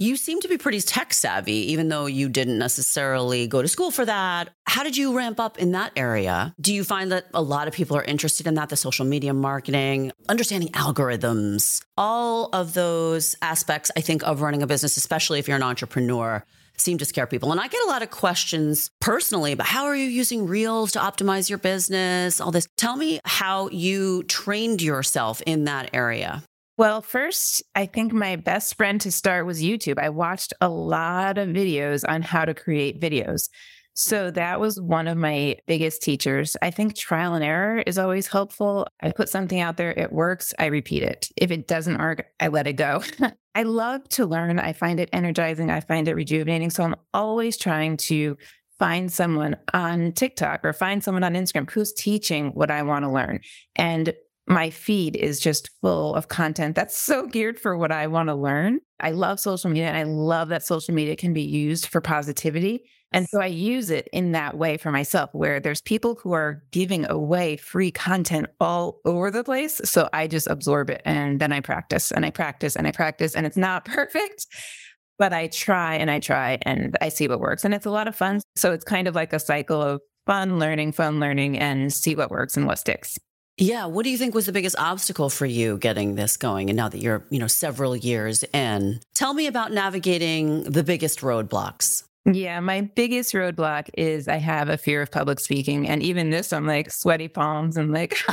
you 0.00 0.16
seem 0.16 0.40
to 0.40 0.48
be 0.48 0.56
pretty 0.56 0.80
tech 0.80 1.12
savvy, 1.12 1.72
even 1.72 1.88
though 1.88 2.06
you 2.06 2.30
didn't 2.30 2.58
necessarily 2.58 3.46
go 3.46 3.60
to 3.60 3.68
school 3.68 3.90
for 3.90 4.06
that. 4.06 4.48
How 4.64 4.82
did 4.82 4.96
you 4.96 5.14
ramp 5.14 5.38
up 5.38 5.58
in 5.58 5.72
that 5.72 5.92
area? 5.94 6.54
Do 6.58 6.72
you 6.72 6.84
find 6.84 7.12
that 7.12 7.26
a 7.34 7.42
lot 7.42 7.68
of 7.68 7.74
people 7.74 7.98
are 7.98 8.04
interested 8.04 8.46
in 8.46 8.54
that, 8.54 8.70
the 8.70 8.76
social 8.76 9.04
media 9.04 9.34
marketing, 9.34 10.10
understanding 10.26 10.70
algorithms, 10.70 11.84
all 11.98 12.48
of 12.54 12.72
those 12.72 13.36
aspects, 13.42 13.90
I 13.94 14.00
think, 14.00 14.22
of 14.22 14.40
running 14.40 14.62
a 14.62 14.66
business, 14.66 14.96
especially 14.96 15.38
if 15.38 15.46
you're 15.46 15.58
an 15.58 15.62
entrepreneur? 15.62 16.44
seem 16.76 16.96
to 16.96 17.04
scare 17.04 17.26
people. 17.26 17.52
And 17.52 17.60
I 17.60 17.68
get 17.68 17.82
a 17.84 17.88
lot 17.88 18.02
of 18.02 18.10
questions 18.10 18.90
personally 19.00 19.52
about 19.52 19.66
how 19.66 19.84
are 19.84 19.94
you 19.94 20.06
using 20.06 20.46
Reels 20.46 20.92
to 20.92 20.98
optimize 20.98 21.50
your 21.50 21.58
business, 21.58 22.40
all 22.40 22.50
this. 22.50 22.66
Tell 22.78 22.96
me 22.96 23.20
how 23.26 23.68
you 23.68 24.22
trained 24.22 24.80
yourself 24.80 25.42
in 25.42 25.64
that 25.64 25.90
area. 25.92 26.42
Well, 26.80 27.02
first, 27.02 27.62
I 27.74 27.84
think 27.84 28.10
my 28.10 28.36
best 28.36 28.74
friend 28.74 28.98
to 29.02 29.12
start 29.12 29.44
was 29.44 29.62
YouTube. 29.62 29.98
I 29.98 30.08
watched 30.08 30.54
a 30.62 30.70
lot 30.70 31.36
of 31.36 31.50
videos 31.50 32.06
on 32.08 32.22
how 32.22 32.46
to 32.46 32.54
create 32.54 32.98
videos. 32.98 33.50
So 33.92 34.28
mm-hmm. 34.28 34.34
that 34.36 34.60
was 34.60 34.80
one 34.80 35.06
of 35.06 35.18
my 35.18 35.58
biggest 35.66 36.00
teachers. 36.00 36.56
I 36.62 36.70
think 36.70 36.96
trial 36.96 37.34
and 37.34 37.44
error 37.44 37.80
is 37.86 37.98
always 37.98 38.28
helpful. 38.28 38.86
I 39.02 39.12
put 39.12 39.28
something 39.28 39.60
out 39.60 39.76
there, 39.76 39.90
it 39.90 40.10
works, 40.10 40.54
I 40.58 40.66
repeat 40.68 41.02
it. 41.02 41.28
If 41.36 41.50
it 41.50 41.68
doesn't 41.68 41.98
work, 41.98 42.24
I 42.40 42.48
let 42.48 42.66
it 42.66 42.76
go. 42.76 43.02
I 43.54 43.64
love 43.64 44.08
to 44.10 44.24
learn. 44.24 44.58
I 44.58 44.72
find 44.72 45.00
it 45.00 45.10
energizing, 45.12 45.70
I 45.70 45.80
find 45.80 46.08
it 46.08 46.14
rejuvenating. 46.14 46.70
So 46.70 46.82
I'm 46.82 46.96
always 47.12 47.58
trying 47.58 47.98
to 48.08 48.38
find 48.78 49.12
someone 49.12 49.54
on 49.74 50.12
TikTok 50.12 50.64
or 50.64 50.72
find 50.72 51.04
someone 51.04 51.24
on 51.24 51.34
Instagram 51.34 51.70
who's 51.70 51.92
teaching 51.92 52.52
what 52.52 52.70
I 52.70 52.84
want 52.84 53.04
to 53.04 53.10
learn. 53.10 53.40
And 53.76 54.14
my 54.50 54.68
feed 54.68 55.14
is 55.14 55.38
just 55.38 55.70
full 55.80 56.12
of 56.16 56.26
content 56.26 56.74
that's 56.74 56.96
so 56.96 57.24
geared 57.28 57.58
for 57.58 57.78
what 57.78 57.92
I 57.92 58.08
want 58.08 58.28
to 58.30 58.34
learn. 58.34 58.80
I 58.98 59.12
love 59.12 59.38
social 59.38 59.70
media 59.70 59.86
and 59.86 59.96
I 59.96 60.02
love 60.02 60.48
that 60.48 60.64
social 60.64 60.92
media 60.92 61.14
can 61.14 61.32
be 61.32 61.42
used 61.42 61.86
for 61.86 62.00
positivity. 62.00 62.82
And 63.12 63.28
so 63.28 63.40
I 63.40 63.46
use 63.46 63.90
it 63.90 64.08
in 64.12 64.32
that 64.32 64.58
way 64.58 64.76
for 64.76 64.90
myself, 64.90 65.30
where 65.32 65.60
there's 65.60 65.80
people 65.80 66.18
who 66.20 66.32
are 66.32 66.64
giving 66.72 67.08
away 67.08 67.58
free 67.58 67.92
content 67.92 68.46
all 68.58 69.00
over 69.04 69.30
the 69.30 69.44
place. 69.44 69.80
So 69.84 70.08
I 70.12 70.26
just 70.26 70.48
absorb 70.48 70.90
it 70.90 71.02
and 71.04 71.40
then 71.40 71.52
I 71.52 71.60
practice 71.60 72.10
and 72.10 72.26
I 72.26 72.30
practice 72.30 72.74
and 72.74 72.88
I 72.88 72.90
practice. 72.90 73.36
And 73.36 73.46
it's 73.46 73.56
not 73.56 73.84
perfect, 73.84 74.46
but 75.16 75.32
I 75.32 75.46
try 75.46 75.94
and 75.94 76.10
I 76.10 76.18
try 76.18 76.58
and 76.62 76.98
I 77.00 77.08
see 77.08 77.28
what 77.28 77.38
works. 77.38 77.64
And 77.64 77.72
it's 77.72 77.86
a 77.86 77.90
lot 77.90 78.08
of 78.08 78.16
fun. 78.16 78.40
So 78.56 78.72
it's 78.72 78.84
kind 78.84 79.06
of 79.06 79.14
like 79.14 79.32
a 79.32 79.38
cycle 79.38 79.80
of 79.80 80.00
fun 80.26 80.58
learning, 80.58 80.90
fun 80.92 81.20
learning, 81.20 81.56
and 81.56 81.92
see 81.92 82.16
what 82.16 82.32
works 82.32 82.56
and 82.56 82.66
what 82.66 82.80
sticks. 82.80 83.16
Yeah. 83.56 83.86
What 83.86 84.04
do 84.04 84.10
you 84.10 84.16
think 84.16 84.34
was 84.34 84.46
the 84.46 84.52
biggest 84.52 84.78
obstacle 84.78 85.28
for 85.28 85.46
you 85.46 85.76
getting 85.78 86.14
this 86.14 86.36
going? 86.36 86.70
And 86.70 86.76
now 86.76 86.88
that 86.88 86.98
you're, 86.98 87.24
you 87.30 87.38
know, 87.38 87.46
several 87.46 87.94
years 87.94 88.42
in, 88.54 89.00
tell 89.14 89.34
me 89.34 89.46
about 89.46 89.72
navigating 89.72 90.62
the 90.64 90.82
biggest 90.82 91.20
roadblocks. 91.20 92.04
Yeah, 92.26 92.60
my 92.60 92.82
biggest 92.82 93.32
roadblock 93.32 93.88
is 93.96 94.28
I 94.28 94.36
have 94.36 94.68
a 94.68 94.76
fear 94.76 95.00
of 95.00 95.10
public 95.10 95.40
speaking. 95.40 95.88
And 95.88 96.02
even 96.02 96.30
this, 96.30 96.52
I'm 96.52 96.66
like 96.66 96.90
sweaty 96.90 97.28
palms 97.28 97.76
and 97.76 97.92
like. 97.92 98.16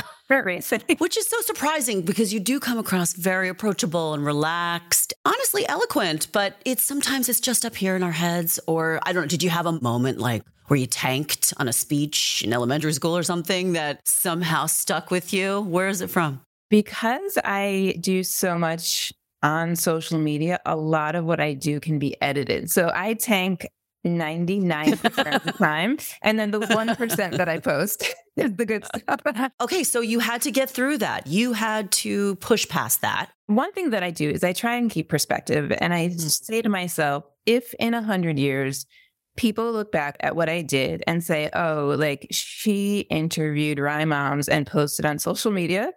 Which 0.98 1.16
is 1.16 1.26
so 1.26 1.40
surprising 1.40 2.02
because 2.02 2.34
you 2.34 2.38
do 2.38 2.60
come 2.60 2.76
across 2.76 3.14
very 3.14 3.48
approachable 3.48 4.12
and 4.12 4.24
relaxed, 4.24 5.14
honestly 5.24 5.66
eloquent, 5.66 6.28
but 6.32 6.56
it's 6.66 6.84
sometimes 6.84 7.30
it's 7.30 7.40
just 7.40 7.64
up 7.64 7.74
here 7.74 7.96
in 7.96 8.02
our 8.02 8.12
heads. 8.12 8.60
Or 8.66 9.00
I 9.04 9.14
don't 9.14 9.22
know, 9.22 9.28
did 9.28 9.42
you 9.42 9.48
have 9.48 9.64
a 9.64 9.80
moment 9.80 10.18
like 10.18 10.42
where 10.68 10.78
you 10.78 10.86
tanked 10.86 11.52
on 11.56 11.68
a 11.68 11.72
speech 11.72 12.42
in 12.44 12.52
elementary 12.52 12.92
school 12.92 13.16
or 13.16 13.22
something 13.22 13.72
that 13.72 14.00
somehow 14.06 14.66
stuck 14.66 15.10
with 15.10 15.32
you? 15.32 15.60
Where 15.62 15.88
is 15.88 16.00
it 16.00 16.10
from? 16.10 16.40
Because 16.70 17.38
I 17.44 17.96
do 18.00 18.22
so 18.22 18.58
much 18.58 19.12
on 19.42 19.76
social 19.76 20.18
media, 20.18 20.60
a 20.66 20.76
lot 20.76 21.14
of 21.14 21.24
what 21.24 21.40
I 21.40 21.54
do 21.54 21.80
can 21.80 21.98
be 21.98 22.20
edited. 22.20 22.70
So 22.70 22.90
I 22.94 23.14
tank 23.14 23.66
99% 24.06 25.34
of 25.34 25.44
the 25.44 25.52
time. 25.58 25.98
And 26.22 26.38
then 26.38 26.50
the 26.50 26.60
1% 26.60 27.36
that 27.36 27.48
I 27.48 27.58
post 27.58 28.14
is 28.36 28.54
the 28.54 28.66
good 28.66 28.84
stuff. 28.84 29.20
okay. 29.60 29.84
So 29.84 30.00
you 30.00 30.20
had 30.20 30.42
to 30.42 30.50
get 30.50 30.70
through 30.70 30.98
that. 30.98 31.26
You 31.26 31.52
had 31.52 31.90
to 31.92 32.36
push 32.36 32.68
past 32.68 33.00
that. 33.02 33.30
One 33.46 33.72
thing 33.72 33.90
that 33.90 34.02
I 34.02 34.10
do 34.10 34.28
is 34.28 34.44
I 34.44 34.52
try 34.52 34.76
and 34.76 34.90
keep 34.90 35.08
perspective. 35.08 35.72
And 35.78 35.94
I 35.94 36.08
mm. 36.08 36.20
say 36.20 36.62
to 36.62 36.68
myself, 36.68 37.24
if 37.46 37.74
in 37.74 37.94
a 37.94 38.02
hundred 38.02 38.38
years, 38.38 38.86
people 39.38 39.72
look 39.72 39.90
back 39.90 40.16
at 40.20 40.36
what 40.36 40.48
I 40.48 40.62
did 40.62 41.02
and 41.06 41.24
say, 41.24 41.48
oh, 41.54 41.94
like 41.98 42.26
she 42.30 43.00
interviewed 43.10 43.78
Rye 43.78 44.04
Moms 44.04 44.48
and 44.48 44.66
posted 44.66 45.06
on 45.06 45.18
social 45.18 45.50
media 45.50 45.92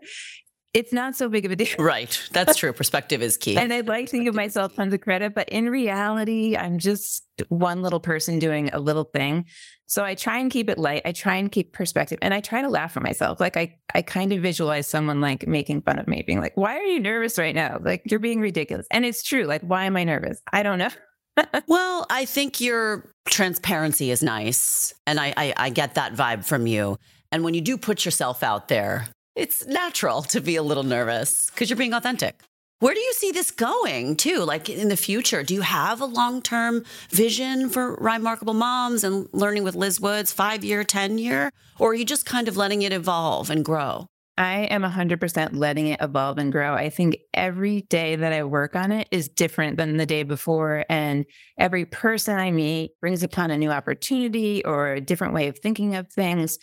it's 0.74 0.94
not 0.94 1.16
so 1.16 1.28
big 1.28 1.46
of 1.46 1.52
a 1.52 1.56
deal. 1.56 1.68
Right. 1.78 2.18
That's 2.32 2.56
true. 2.56 2.72
Perspective 2.72 3.22
is 3.22 3.36
key. 3.38 3.58
and 3.58 3.74
I'd 3.74 3.88
like 3.88 4.10
to 4.10 4.24
give 4.24 4.34
myself 4.34 4.76
tons 4.76 4.94
of 4.94 5.02
credit, 5.02 5.34
but 5.34 5.50
in 5.50 5.70
reality, 5.70 6.56
I'm 6.56 6.80
just 6.80 7.26
one 7.50 7.82
little 7.82 8.00
person 8.00 8.40
doing 8.40 8.70
a 8.72 8.80
little 8.80 9.04
thing. 9.04 9.46
So 9.88 10.06
I 10.06 10.16
try 10.16 10.40
and 10.40 10.50
keep 10.50 10.70
it 10.70 10.78
light. 10.78 11.02
I 11.04 11.12
try 11.12 11.36
and 11.36 11.52
keep 11.52 11.74
perspective 11.74 12.20
and 12.22 12.34
I 12.34 12.40
try 12.40 12.62
to 12.62 12.70
laugh 12.70 12.96
at 12.96 13.04
myself. 13.04 13.42
Like 13.42 13.58
I, 13.58 13.76
I 13.94 14.02
kind 14.02 14.32
of 14.32 14.42
visualize 14.42 14.88
someone 14.88 15.20
like 15.20 15.46
making 15.46 15.82
fun 15.82 16.00
of 16.00 16.08
me, 16.08 16.24
being 16.26 16.40
like, 16.40 16.56
why 16.56 16.78
are 16.78 16.84
you 16.84 17.02
nervous 17.02 17.38
right 17.38 17.54
now? 17.54 17.78
Like 17.82 18.04
you're 18.06 18.22
being 18.22 18.40
ridiculous. 18.40 18.88
And 18.92 19.04
it's 19.04 19.24
true. 19.24 19.44
Like, 19.44 19.62
why 19.64 19.86
am 19.86 19.98
I 19.98 20.06
nervous? 20.06 20.42
I 20.54 20.64
don't 20.64 20.80
know. 20.80 20.92
well, 21.68 22.06
I 22.10 22.26
think 22.26 22.62
your 22.62 23.06
transparency 23.28 24.12
is 24.12 24.22
nice. 24.22 24.94
And 25.08 25.20
I, 25.20 25.34
I, 25.38 25.54
I 25.58 25.70
get 25.70 25.96
that 25.96 26.14
vibe 26.14 26.46
from 26.46 26.68
you. 26.68 26.98
And 27.32 27.44
when 27.44 27.54
you 27.54 27.62
do 27.62 27.78
put 27.78 28.06
yourself 28.06 28.44
out 28.44 28.68
there, 28.68 29.08
it's 29.36 29.66
natural 29.66 30.22
to 30.24 30.42
be 30.42 30.56
a 30.56 30.64
little 30.64 30.84
nervous 30.84 31.50
because 31.50 31.70
you're 31.70 31.78
being 31.78 31.94
authentic. 31.94 32.42
Where 32.80 32.96
do 32.96 33.00
you 33.00 33.14
see 33.14 33.32
this 33.32 33.52
going 33.52 34.16
too? 34.16 34.40
Like 34.40 34.68
in 34.68 34.90
the 34.90 34.98
future, 34.98 35.44
do 35.44 35.54
you 35.54 35.62
have 35.62 36.02
a 36.02 36.06
long 36.06 36.42
term 36.42 36.84
vision 37.12 37.70
for 37.70 37.94
Remarkable 37.96 38.56
Moms 38.56 39.04
and 39.04 39.30
learning 39.34 39.64
with 39.64 39.76
Liz 39.76 40.02
Woods, 40.02 40.32
five 40.32 40.66
year, 40.66 40.84
10 40.84 41.20
year? 41.20 41.52
Or 41.78 41.92
are 41.92 41.94
you 41.94 42.06
just 42.06 42.26
kind 42.26 42.48
of 42.48 42.58
letting 42.58 42.82
it 42.82 42.92
evolve 42.92 43.52
and 43.52 43.64
grow? 43.64 44.08
I 44.38 44.62
am 44.72 44.84
100% 44.84 45.56
letting 45.56 45.88
it 45.88 46.00
evolve 46.02 46.38
and 46.38 46.52
grow. 46.52 46.74
I 46.74 46.90
think 46.90 47.18
every 47.34 47.82
day 47.82 48.16
that 48.16 48.34
I 48.34 48.44
work 48.44 48.76
on 48.76 48.92
it 48.92 49.08
is 49.12 49.28
different 49.30 49.78
than 49.78 49.98
the 49.98 50.06
day 50.06 50.24
before. 50.24 50.86
And 50.90 51.26
every 51.60 51.86
person 51.86 52.40
I 52.40 52.50
meet 52.52 52.92
brings 53.02 53.24
upon 53.24 53.52
a 53.52 53.58
new 53.58 53.70
opportunity 53.70 54.64
or 54.66 54.94
a 54.94 55.02
different 55.02 55.34
way 55.34 55.48
of 55.48 55.60
thinking 55.60 55.96
of 55.96 56.12
things. 56.12 56.58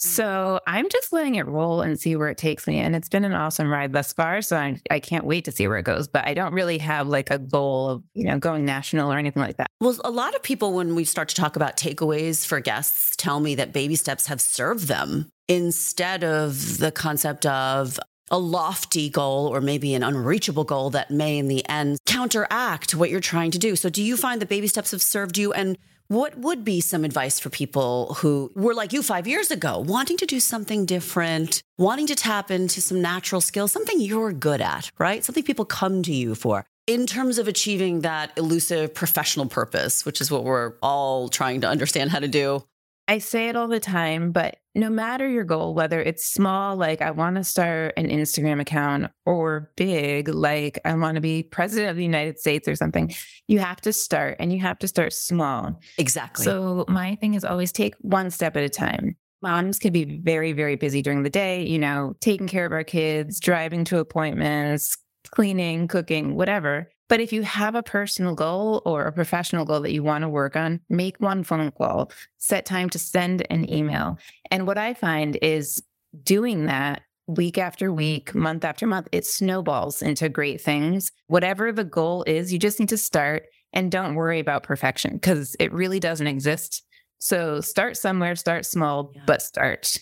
Mm. 0.00 0.06
So 0.06 0.60
I'm 0.66 0.88
just 0.88 1.12
letting 1.12 1.34
it 1.34 1.46
roll 1.46 1.82
and 1.82 2.00
see 2.00 2.16
where 2.16 2.28
it 2.28 2.38
takes 2.38 2.66
me. 2.66 2.78
And 2.78 2.96
it's 2.96 3.08
been 3.08 3.24
an 3.24 3.34
awesome 3.34 3.68
ride 3.68 3.92
thus 3.92 4.12
far. 4.12 4.42
So 4.42 4.56
I, 4.56 4.80
I 4.90 5.00
can't 5.00 5.24
wait 5.24 5.44
to 5.44 5.52
see 5.52 5.68
where 5.68 5.78
it 5.78 5.84
goes. 5.84 6.08
But 6.08 6.26
I 6.26 6.34
don't 6.34 6.54
really 6.54 6.78
have 6.78 7.08
like 7.08 7.30
a 7.30 7.38
goal 7.38 7.90
of, 7.90 8.02
you 8.14 8.24
know, 8.24 8.38
going 8.38 8.64
national 8.64 9.12
or 9.12 9.18
anything 9.18 9.42
like 9.42 9.56
that. 9.58 9.68
Well, 9.80 9.96
a 10.04 10.10
lot 10.10 10.34
of 10.34 10.42
people, 10.42 10.72
when 10.72 10.94
we 10.94 11.04
start 11.04 11.28
to 11.28 11.34
talk 11.34 11.56
about 11.56 11.76
takeaways 11.76 12.46
for 12.46 12.60
guests, 12.60 13.14
tell 13.16 13.40
me 13.40 13.54
that 13.56 13.72
baby 13.72 13.96
steps 13.96 14.26
have 14.26 14.40
served 14.40 14.88
them 14.88 15.30
instead 15.48 16.24
of 16.24 16.78
the 16.78 16.92
concept 16.92 17.44
of 17.44 17.98
a 18.30 18.38
lofty 18.38 19.10
goal 19.10 19.48
or 19.48 19.60
maybe 19.60 19.94
an 19.94 20.04
unreachable 20.04 20.62
goal 20.62 20.90
that 20.90 21.10
may 21.10 21.36
in 21.36 21.48
the 21.48 21.68
end 21.68 21.98
counteract 22.06 22.94
what 22.94 23.10
you're 23.10 23.18
trying 23.18 23.50
to 23.50 23.58
do. 23.58 23.74
So 23.74 23.88
do 23.88 24.02
you 24.02 24.16
find 24.16 24.40
that 24.40 24.48
baby 24.48 24.68
steps 24.68 24.92
have 24.92 25.02
served 25.02 25.36
you 25.36 25.52
and 25.52 25.76
what 26.10 26.36
would 26.36 26.64
be 26.64 26.80
some 26.80 27.04
advice 27.04 27.38
for 27.38 27.50
people 27.50 28.14
who 28.14 28.50
were 28.56 28.74
like 28.74 28.92
you 28.92 29.00
five 29.00 29.28
years 29.28 29.52
ago, 29.52 29.78
wanting 29.78 30.16
to 30.16 30.26
do 30.26 30.40
something 30.40 30.84
different, 30.84 31.62
wanting 31.78 32.08
to 32.08 32.16
tap 32.16 32.50
into 32.50 32.80
some 32.80 33.00
natural 33.00 33.40
skills, 33.40 33.70
something 33.70 34.00
you're 34.00 34.32
good 34.32 34.60
at, 34.60 34.90
right? 34.98 35.24
Something 35.24 35.44
people 35.44 35.64
come 35.64 36.02
to 36.02 36.12
you 36.12 36.34
for 36.34 36.66
in 36.88 37.06
terms 37.06 37.38
of 37.38 37.46
achieving 37.46 38.00
that 38.00 38.36
elusive 38.36 38.92
professional 38.92 39.46
purpose, 39.46 40.04
which 40.04 40.20
is 40.20 40.32
what 40.32 40.42
we're 40.42 40.72
all 40.82 41.28
trying 41.28 41.60
to 41.60 41.68
understand 41.68 42.10
how 42.10 42.18
to 42.18 42.26
do? 42.26 42.64
I 43.06 43.18
say 43.18 43.48
it 43.48 43.54
all 43.54 43.68
the 43.68 43.78
time, 43.78 44.32
but 44.32 44.56
no 44.74 44.88
matter 44.88 45.28
your 45.28 45.44
goal, 45.44 45.74
whether 45.74 46.00
it's 46.00 46.24
small, 46.24 46.76
like 46.76 47.02
I 47.02 47.10
want 47.10 47.36
to 47.36 47.44
start 47.44 47.94
an 47.96 48.08
Instagram 48.08 48.60
account, 48.60 49.10
or 49.26 49.72
big, 49.76 50.28
like 50.28 50.78
I 50.84 50.94
want 50.94 51.16
to 51.16 51.20
be 51.20 51.42
president 51.42 51.90
of 51.90 51.96
the 51.96 52.04
United 52.04 52.38
States 52.38 52.68
or 52.68 52.76
something, 52.76 53.12
you 53.48 53.58
have 53.58 53.80
to 53.82 53.92
start 53.92 54.36
and 54.38 54.52
you 54.52 54.60
have 54.60 54.78
to 54.80 54.88
start 54.88 55.12
small. 55.12 55.80
Exactly. 55.98 56.44
So, 56.44 56.84
my 56.88 57.16
thing 57.16 57.34
is 57.34 57.44
always 57.44 57.72
take 57.72 57.94
one 58.00 58.30
step 58.30 58.56
at 58.56 58.62
a 58.62 58.68
time. 58.68 59.16
Moms 59.42 59.78
can 59.78 59.92
be 59.92 60.20
very, 60.22 60.52
very 60.52 60.76
busy 60.76 61.02
during 61.02 61.22
the 61.22 61.30
day, 61.30 61.66
you 61.66 61.78
know, 61.78 62.14
taking 62.20 62.46
care 62.46 62.66
of 62.66 62.72
our 62.72 62.84
kids, 62.84 63.40
driving 63.40 63.84
to 63.86 63.98
appointments, 63.98 64.98
cleaning, 65.30 65.88
cooking, 65.88 66.36
whatever. 66.36 66.90
But 67.10 67.20
if 67.20 67.32
you 67.32 67.42
have 67.42 67.74
a 67.74 67.82
personal 67.82 68.36
goal 68.36 68.82
or 68.86 69.02
a 69.02 69.12
professional 69.12 69.64
goal 69.64 69.80
that 69.80 69.92
you 69.92 70.04
want 70.04 70.22
to 70.22 70.28
work 70.28 70.54
on, 70.54 70.80
make 70.88 71.16
one 71.18 71.42
phone 71.42 71.72
call, 71.72 72.12
set 72.38 72.64
time 72.64 72.88
to 72.90 73.00
send 73.00 73.44
an 73.50 73.68
email. 73.68 74.16
And 74.52 74.64
what 74.64 74.78
I 74.78 74.94
find 74.94 75.36
is 75.42 75.82
doing 76.22 76.66
that 76.66 77.02
week 77.26 77.58
after 77.58 77.92
week, 77.92 78.32
month 78.32 78.64
after 78.64 78.86
month, 78.86 79.08
it 79.10 79.26
snowballs 79.26 80.02
into 80.02 80.28
great 80.28 80.60
things. 80.60 81.10
Whatever 81.26 81.72
the 81.72 81.82
goal 81.82 82.22
is, 82.28 82.52
you 82.52 82.60
just 82.60 82.78
need 82.78 82.90
to 82.90 82.96
start 82.96 83.42
and 83.72 83.90
don't 83.90 84.14
worry 84.14 84.38
about 84.38 84.62
perfection 84.62 85.14
because 85.14 85.56
it 85.58 85.72
really 85.72 85.98
doesn't 85.98 86.28
exist. 86.28 86.84
So 87.18 87.60
start 87.60 87.96
somewhere, 87.96 88.36
start 88.36 88.64
small, 88.64 89.12
but 89.26 89.42
start. 89.42 89.98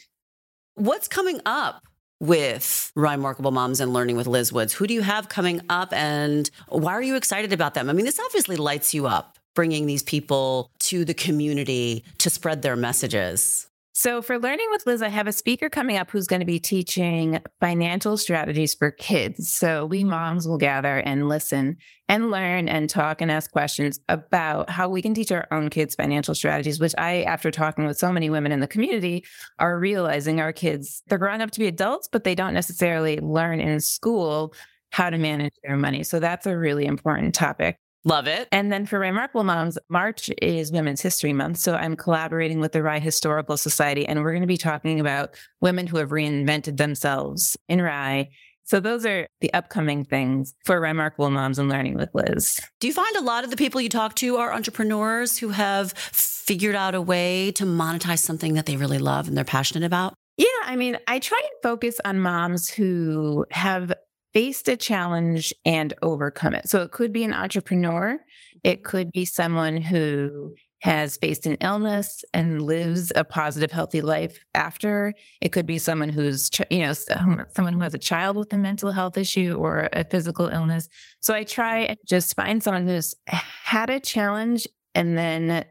What's 0.75 1.09
coming 1.09 1.41
up 1.47 1.88
with 2.20 2.92
Remarkable 2.96 3.50
Moms 3.50 3.80
and 3.80 3.92
Learning 3.92 4.16
with 4.16 4.26
Liz 4.26 4.52
Woods? 4.52 4.72
Who 4.72 4.87
do 4.87 4.94
you 4.94 5.02
have 5.02 5.28
coming 5.28 5.60
up 5.68 5.92
and 5.92 6.50
why 6.68 6.92
are 6.92 7.02
you 7.02 7.16
excited 7.16 7.52
about 7.52 7.75
them? 7.75 7.88
I 7.88 7.92
mean, 7.92 8.04
this 8.04 8.18
obviously 8.18 8.56
lights 8.56 8.92
you 8.92 9.06
up, 9.06 9.38
bringing 9.54 9.87
these 9.87 10.02
people 10.02 10.70
to 10.80 11.04
the 11.04 11.14
community 11.14 12.04
to 12.18 12.30
spread 12.30 12.62
their 12.62 12.76
messages. 12.76 13.67
So, 14.00 14.23
for 14.23 14.38
Learning 14.38 14.69
with 14.71 14.87
Liz, 14.87 15.02
I 15.02 15.09
have 15.09 15.26
a 15.26 15.33
speaker 15.33 15.69
coming 15.69 15.97
up 15.97 16.12
who's 16.12 16.28
going 16.28 16.38
to 16.38 16.47
be 16.47 16.61
teaching 16.61 17.40
financial 17.59 18.17
strategies 18.17 18.73
for 18.73 18.93
kids. 18.93 19.52
So, 19.52 19.87
we 19.87 20.02
mm-hmm. 20.02 20.11
moms 20.11 20.47
will 20.47 20.57
gather 20.57 20.99
and 20.99 21.28
listen 21.28 21.78
and 22.09 22.31
learn 22.31 22.69
and 22.69 22.88
talk 22.88 23.21
and 23.21 23.28
ask 23.28 23.50
questions 23.50 23.99
about 24.09 24.71
how 24.71 24.88
we 24.88 25.02
can 25.02 25.14
teach 25.14 25.33
our 25.33 25.49
own 25.50 25.69
kids 25.69 25.97
financial 25.97 26.37
strategies, 26.37 26.78
which 26.78 26.95
I, 26.97 27.23
after 27.23 27.50
talking 27.50 27.87
with 27.87 27.99
so 27.99 28.12
many 28.12 28.31
women 28.31 28.52
in 28.52 28.61
the 28.61 28.69
community, 28.69 29.25
are 29.59 29.81
realizing 29.81 30.40
our 30.40 30.52
kids, 30.52 31.02
they're 31.09 31.19
growing 31.19 31.43
up 31.43 31.50
to 31.50 31.59
be 31.59 31.67
adults, 31.67 32.07
but 32.07 32.23
they 32.23 32.37
don't 32.37 32.55
necessarily 32.55 33.19
learn 33.19 33.59
in 33.59 33.81
school 33.81 34.55
how 34.93 35.11
to 35.11 35.19
manage 35.19 35.55
their 35.64 35.76
money. 35.76 36.05
So, 36.05 36.21
that's 36.21 36.47
a 36.47 36.57
really 36.57 36.87
important 36.87 37.35
topic. 37.35 37.81
Love 38.05 38.26
it. 38.26 38.49
And 38.52 38.73
then 38.73 38.87
for 38.87 38.99
Remarkable 38.99 39.45
Moms, 39.45 39.76
March 39.88 40.31
is 40.40 40.71
Women's 40.73 41.02
History 41.02 41.33
Month. 41.33 41.59
So 41.59 41.75
I'm 41.75 41.97
collaborating 41.97 42.61
with 42.61 42.73
the 42.73 42.83
Rye 42.83 43.00
Historical 43.00 43.57
Society, 43.57 44.07
and 44.07 44.23
we're 44.23 44.33
going 44.33 44.43
to 44.43 44.47
be 44.47 44.57
talking 44.57 45.00
about 45.00 45.35
women 45.61 45.87
who 45.87 45.97
have 45.99 46.11
reinvented 46.11 46.76
themselves 46.76 47.57
in 47.69 47.83
Rye. 47.83 48.28
So 48.64 48.81
those 48.81 49.07
are 49.07 49.26
the 49.40 49.52
upcoming 49.55 50.05
things 50.05 50.55
for 50.64 50.78
Remarkable 50.81 51.31
Moms 51.31 51.59
and 51.59 51.69
Learning 51.69 51.95
with 51.95 52.11
Liz. 52.14 52.61
Do 52.81 52.87
you 52.87 52.93
find 52.93 53.17
a 53.17 53.23
lot 53.23 53.43
of 53.43 53.50
the 53.50 53.57
people 53.57 53.81
you 53.81 53.88
talk 53.88 54.14
to 54.17 54.37
are 54.37 54.52
entrepreneurs 54.52 55.38
who 55.38 55.49
have 55.49 55.93
figured 55.93 56.76
out 56.76 56.95
a 56.95 57.00
way 57.00 57.50
to 57.52 57.64
monetize 57.64 58.21
something 58.21 58.55
that 58.55 58.67
they 58.67 58.76
really 58.76 58.99
love 58.99 59.26
and 59.26 59.37
they're 59.37 59.45
passionate 59.45 59.87
about? 59.87 60.14
Yeah, 60.37 60.47
I 60.64 60.76
mean, 60.76 60.99
I 61.09 61.19
try 61.19 61.40
and 61.43 61.62
focus 61.62 61.99
on 62.05 62.21
moms 62.21 62.69
who 62.69 63.45
have 63.50 63.93
faced 64.35 64.68
a 64.68 64.76
challenge 64.76 65.54
and 65.64 65.94
overcome 66.02 66.54
it. 66.54 66.68
So 66.68 66.82
it 66.82 66.92
could 66.92 67.12
be 67.12 67.25
an 67.25 67.32
entrepreneur, 67.32 68.18
it 68.64 68.82
mm-hmm. 68.82 68.90
could 68.90 69.12
be 69.12 69.25
someone 69.25 69.78
who 69.78 70.54
has 70.80 71.16
faced 71.16 71.44
an 71.47 71.56
illness 71.61 72.25
and 72.32 72.62
lives 72.62 73.11
a 73.16 73.25
positive, 73.25 73.73
healthy 73.73 74.00
life 74.00 74.38
after. 74.54 75.12
It 75.40 75.49
could 75.49 75.66
be 75.66 75.78
someone 75.78 76.08
who's, 76.08 76.50
you 76.70 76.80
know, 76.80 76.92
someone 76.92 77.75
who 77.75 77.80
has 77.80 77.94
a 77.94 77.99
child 77.99 78.37
with 78.37 78.52
a 78.52 78.58
mental 78.58 78.92
health 78.92 79.18
issue 79.18 79.56
or 79.58 79.88
a 79.92 80.04
physical 80.04 80.47
illness. 80.47 80.88
So 81.20 81.35
I 81.35 81.42
try 81.42 81.82
mm-hmm. 81.82 81.90
and 81.90 81.99
just 82.06 82.37
find 82.37 82.62
someone 82.62 82.87
who's 82.87 83.14
had 83.26 83.90
a 83.90 83.99
challenge 83.99 84.68
and 84.94 85.18
then 85.18 85.64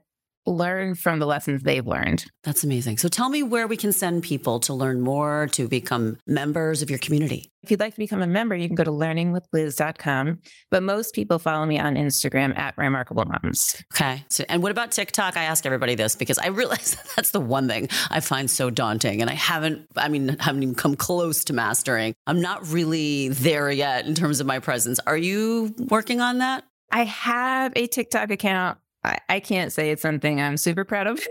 learn 0.47 0.95
from 0.95 1.19
the 1.19 1.25
lessons 1.25 1.63
they've 1.63 1.85
learned. 1.85 2.25
That's 2.43 2.63
amazing. 2.63 2.97
So 2.97 3.09
tell 3.09 3.29
me 3.29 3.43
where 3.43 3.67
we 3.67 3.77
can 3.77 3.91
send 3.91 4.23
people 4.23 4.59
to 4.61 4.73
learn 4.73 5.01
more, 5.01 5.47
to 5.53 5.67
become 5.67 6.17
members 6.25 6.81
of 6.81 6.89
your 6.89 6.99
community. 6.99 7.51
If 7.63 7.71
you'd 7.71 7.81
like 7.81 7.95
to 7.95 7.99
become 7.99 8.21
a 8.21 8.27
member, 8.27 8.55
you 8.55 8.67
can 8.67 8.75
go 8.75 8.85
to 8.85 8.91
learningwithliz.com. 8.91 10.39
But 10.71 10.83
most 10.83 11.13
people 11.13 11.37
follow 11.37 11.65
me 11.65 11.77
on 11.77 11.95
Instagram 11.95 12.57
at 12.57 12.77
Remarkable 12.77 13.25
Moms. 13.25 13.83
Okay. 13.93 14.23
So, 14.29 14.45
and 14.47 14.63
what 14.63 14.71
about 14.71 14.91
TikTok? 14.91 15.35
I 15.35 15.43
ask 15.43 15.65
everybody 15.65 15.95
this 15.95 16.15
because 16.15 16.37
I 16.37 16.47
realize 16.57 16.95
that's 17.15 17.31
the 17.31 17.41
one 17.41 17.67
thing 17.67 17.89
I 18.09 18.21
find 18.21 18.49
so 18.49 18.69
daunting, 18.69 19.21
and 19.21 19.29
I 19.29 19.33
haven't. 19.33 19.85
I 19.97 20.07
mean, 20.07 20.37
haven't 20.39 20.63
even 20.63 20.75
come 20.75 20.95
close 20.95 21.43
to 21.45 21.53
mastering. 21.53 22.13
I'm 22.25 22.41
not 22.41 22.65
really 22.67 23.29
there 23.29 23.69
yet 23.69 24.07
in 24.07 24.15
terms 24.15 24.39
of 24.39 24.47
my 24.47 24.59
presence. 24.59 24.99
Are 25.05 25.17
you 25.17 25.75
working 25.89 26.21
on 26.21 26.37
that? 26.37 26.63
I 26.91 27.03
have 27.03 27.73
a 27.75 27.87
TikTok 27.87 28.31
account. 28.31 28.77
I, 29.03 29.17
I 29.29 29.39
can't 29.39 29.71
say 29.71 29.91
it's 29.91 30.01
something 30.01 30.41
I'm 30.41 30.57
super 30.57 30.83
proud 30.83 31.07
of. 31.07 31.25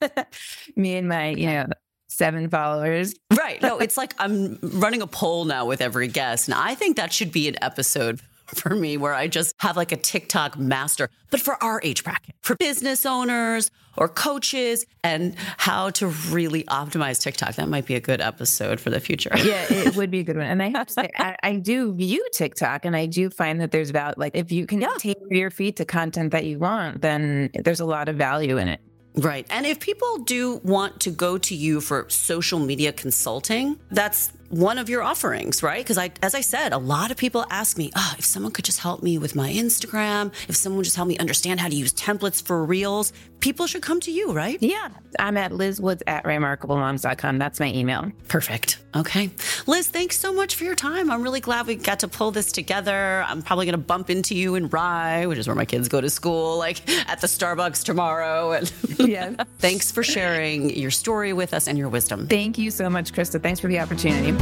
me 0.76 0.96
and 0.96 1.08
my, 1.08 1.30
you 1.30 1.46
know, 1.46 1.66
seven 2.08 2.48
followers. 2.50 3.14
Right. 3.40 3.62
No, 3.62 3.78
it's 3.78 3.96
like 3.96 4.14
I'm 4.18 4.58
running 4.60 5.00
a 5.00 5.06
poll 5.06 5.46
now 5.46 5.64
with 5.64 5.80
every 5.80 6.08
guest, 6.08 6.46
and 6.46 6.54
I 6.54 6.74
think 6.74 6.96
that 6.98 7.10
should 7.12 7.32
be 7.32 7.48
an 7.48 7.56
episode 7.62 8.20
for 8.46 8.74
me 8.74 8.96
where 8.98 9.14
I 9.14 9.28
just 9.28 9.54
have 9.60 9.76
like 9.78 9.92
a 9.92 9.96
TikTok 9.96 10.58
master, 10.58 11.08
but 11.30 11.40
for 11.40 11.62
our 11.62 11.80
age 11.82 12.04
bracket, 12.04 12.34
for 12.42 12.54
business 12.56 13.06
owners 13.06 13.70
or 13.96 14.08
coaches, 14.08 14.86
and 15.04 15.34
how 15.58 15.90
to 15.90 16.08
really 16.30 16.64
optimize 16.64 17.20
TikTok. 17.20 17.54
That 17.56 17.68
might 17.68 17.86
be 17.86 17.94
a 17.94 18.00
good 18.00 18.20
episode 18.20 18.80
for 18.80 18.90
the 18.90 19.00
future. 19.00 19.30
Yeah, 19.36 19.66
it 19.70 19.96
would 19.96 20.10
be 20.10 20.20
a 20.20 20.22
good 20.22 20.36
one. 20.36 20.46
And 20.46 20.62
I 20.62 20.68
have 20.70 20.86
to 20.88 20.92
say, 20.92 21.10
I, 21.18 21.36
I 21.42 21.56
do 21.56 21.92
view 21.94 22.26
TikTok 22.32 22.84
and 22.84 22.94
I 22.96 23.06
do 23.06 23.30
find 23.30 23.60
that 23.60 23.70
there's 23.72 23.90
about 23.90 24.18
like 24.18 24.34
if 24.36 24.52
you 24.52 24.66
can 24.66 24.80
Yeah. 24.80 24.88
tailor 24.98 25.26
your 25.30 25.50
feed 25.50 25.76
to 25.78 25.84
content 25.84 26.32
that 26.32 26.44
you 26.44 26.58
want, 26.58 27.02
then 27.02 27.50
there's 27.64 27.80
a 27.80 27.84
lot 27.84 28.08
of 28.08 28.16
value 28.16 28.56
in 28.58 28.68
it. 28.68 28.80
Right. 29.16 29.44
And 29.50 29.66
if 29.66 29.80
people 29.80 30.18
do 30.18 30.60
want 30.62 31.00
to 31.00 31.10
go 31.10 31.36
to 31.38 31.54
you 31.54 31.80
for 31.80 32.06
social 32.08 32.60
media 32.60 32.92
consulting, 32.92 33.78
that's 33.90 34.32
one 34.50 34.78
of 34.78 34.88
your 34.88 35.02
offerings, 35.02 35.62
right? 35.62 35.82
Because 35.82 35.96
I, 35.96 36.10
as 36.22 36.34
I 36.34 36.40
said, 36.40 36.72
a 36.72 36.78
lot 36.78 37.10
of 37.10 37.16
people 37.16 37.46
ask 37.50 37.78
me, 37.78 37.90
oh, 37.96 38.14
if 38.18 38.24
someone 38.24 38.52
could 38.52 38.64
just 38.64 38.80
help 38.80 39.02
me 39.02 39.16
with 39.16 39.34
my 39.34 39.50
Instagram, 39.50 40.32
if 40.48 40.56
someone 40.56 40.78
would 40.78 40.84
just 40.84 40.96
help 40.96 41.08
me 41.08 41.16
understand 41.18 41.60
how 41.60 41.68
to 41.68 41.74
use 41.74 41.92
templates 41.92 42.42
for 42.42 42.64
reels, 42.64 43.12
people 43.38 43.66
should 43.66 43.80
come 43.82 44.00
to 44.00 44.10
you, 44.10 44.32
right? 44.32 44.58
Yeah. 44.60 44.88
I'm 45.18 45.36
at 45.36 45.52
lizwoods 45.52 46.02
at 46.06 46.24
remarkablemoms.com. 46.24 47.38
That's 47.38 47.58
my 47.60 47.72
email. 47.72 48.10
Perfect. 48.28 48.78
Okay. 48.96 49.30
Liz, 49.66 49.88
thanks 49.88 50.18
so 50.18 50.32
much 50.32 50.56
for 50.56 50.64
your 50.64 50.74
time. 50.74 51.10
I'm 51.10 51.22
really 51.22 51.40
glad 51.40 51.66
we 51.68 51.76
got 51.76 52.00
to 52.00 52.08
pull 52.08 52.32
this 52.32 52.50
together. 52.52 53.24
I'm 53.26 53.42
probably 53.42 53.66
going 53.66 53.72
to 53.74 53.78
bump 53.78 54.10
into 54.10 54.34
you 54.34 54.56
in 54.56 54.68
Rye, 54.68 55.26
which 55.26 55.38
is 55.38 55.46
where 55.46 55.56
my 55.56 55.64
kids 55.64 55.88
go 55.88 56.00
to 56.00 56.10
school, 56.10 56.58
like 56.58 56.88
at 57.08 57.20
the 57.20 57.26
Starbucks 57.28 57.84
tomorrow. 57.84 58.52
And 58.52 58.70
Yeah. 58.98 59.44
thanks 59.58 59.90
for 59.92 60.02
sharing 60.02 60.70
your 60.76 60.90
story 60.90 61.32
with 61.32 61.54
us 61.54 61.66
and 61.68 61.78
your 61.78 61.88
wisdom. 61.88 62.26
Thank 62.26 62.58
you 62.58 62.70
so 62.72 62.90
much, 62.90 63.12
Krista. 63.12 63.40
Thanks 63.40 63.60
for 63.60 63.68
the 63.68 63.78
opportunity. 63.78 64.32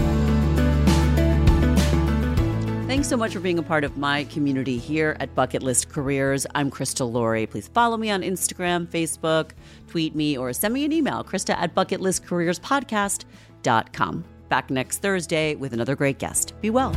Thanks 2.87 3.09
so 3.09 3.17
much 3.17 3.33
for 3.33 3.41
being 3.41 3.59
a 3.59 3.63
part 3.63 3.85
of 3.85 3.97
my 3.97 4.25
community 4.25 4.77
here 4.77 5.17
at 5.21 5.35
Bucket 5.35 5.63
List 5.63 5.89
Careers. 5.89 6.47
I'm 6.55 6.71
Krista 6.71 7.11
Laurie. 7.11 7.47
Please 7.47 7.69
follow 7.69 7.97
me 7.97 8.11
on 8.11 8.21
Instagram, 8.23 8.87
Facebook, 8.87 9.53
tweet 9.87 10.15
me, 10.15 10.37
or 10.37 10.53
send 10.53 10.75
me 10.75 10.85
an 10.85 10.93
email, 10.93 11.25
Krista 11.25 11.55
at 11.55 11.75
bucketlistcareerspodcast.com. 11.75 14.25
Back 14.49 14.71
next 14.71 14.99
Thursday 14.99 15.55
with 15.55 15.73
another 15.73 15.95
great 15.95 16.19
guest. 16.19 16.55
Be 16.61 16.71
well. 16.71 16.93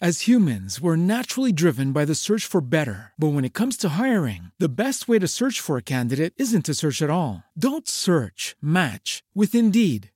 As 0.00 0.28
humans, 0.28 0.80
we're 0.80 0.94
naturally 0.96 1.52
driven 1.52 1.92
by 1.92 2.06
the 2.06 2.14
search 2.14 2.46
for 2.46 2.60
better. 2.62 3.12
But 3.18 3.32
when 3.34 3.44
it 3.44 3.52
comes 3.52 3.76
to 3.78 3.88
hiring, 4.00 4.52
the 4.58 4.68
best 4.68 5.08
way 5.08 5.18
to 5.18 5.26
search 5.26 5.58
for 5.60 5.76
a 5.76 5.82
candidate 5.82 6.34
isn't 6.38 6.66
to 6.66 6.74
search 6.74 7.02
at 7.02 7.10
all. 7.10 7.42
Don't 7.58 7.88
search, 7.88 8.54
match 8.62 9.24
with 9.34 9.56
Indeed. 9.56 10.12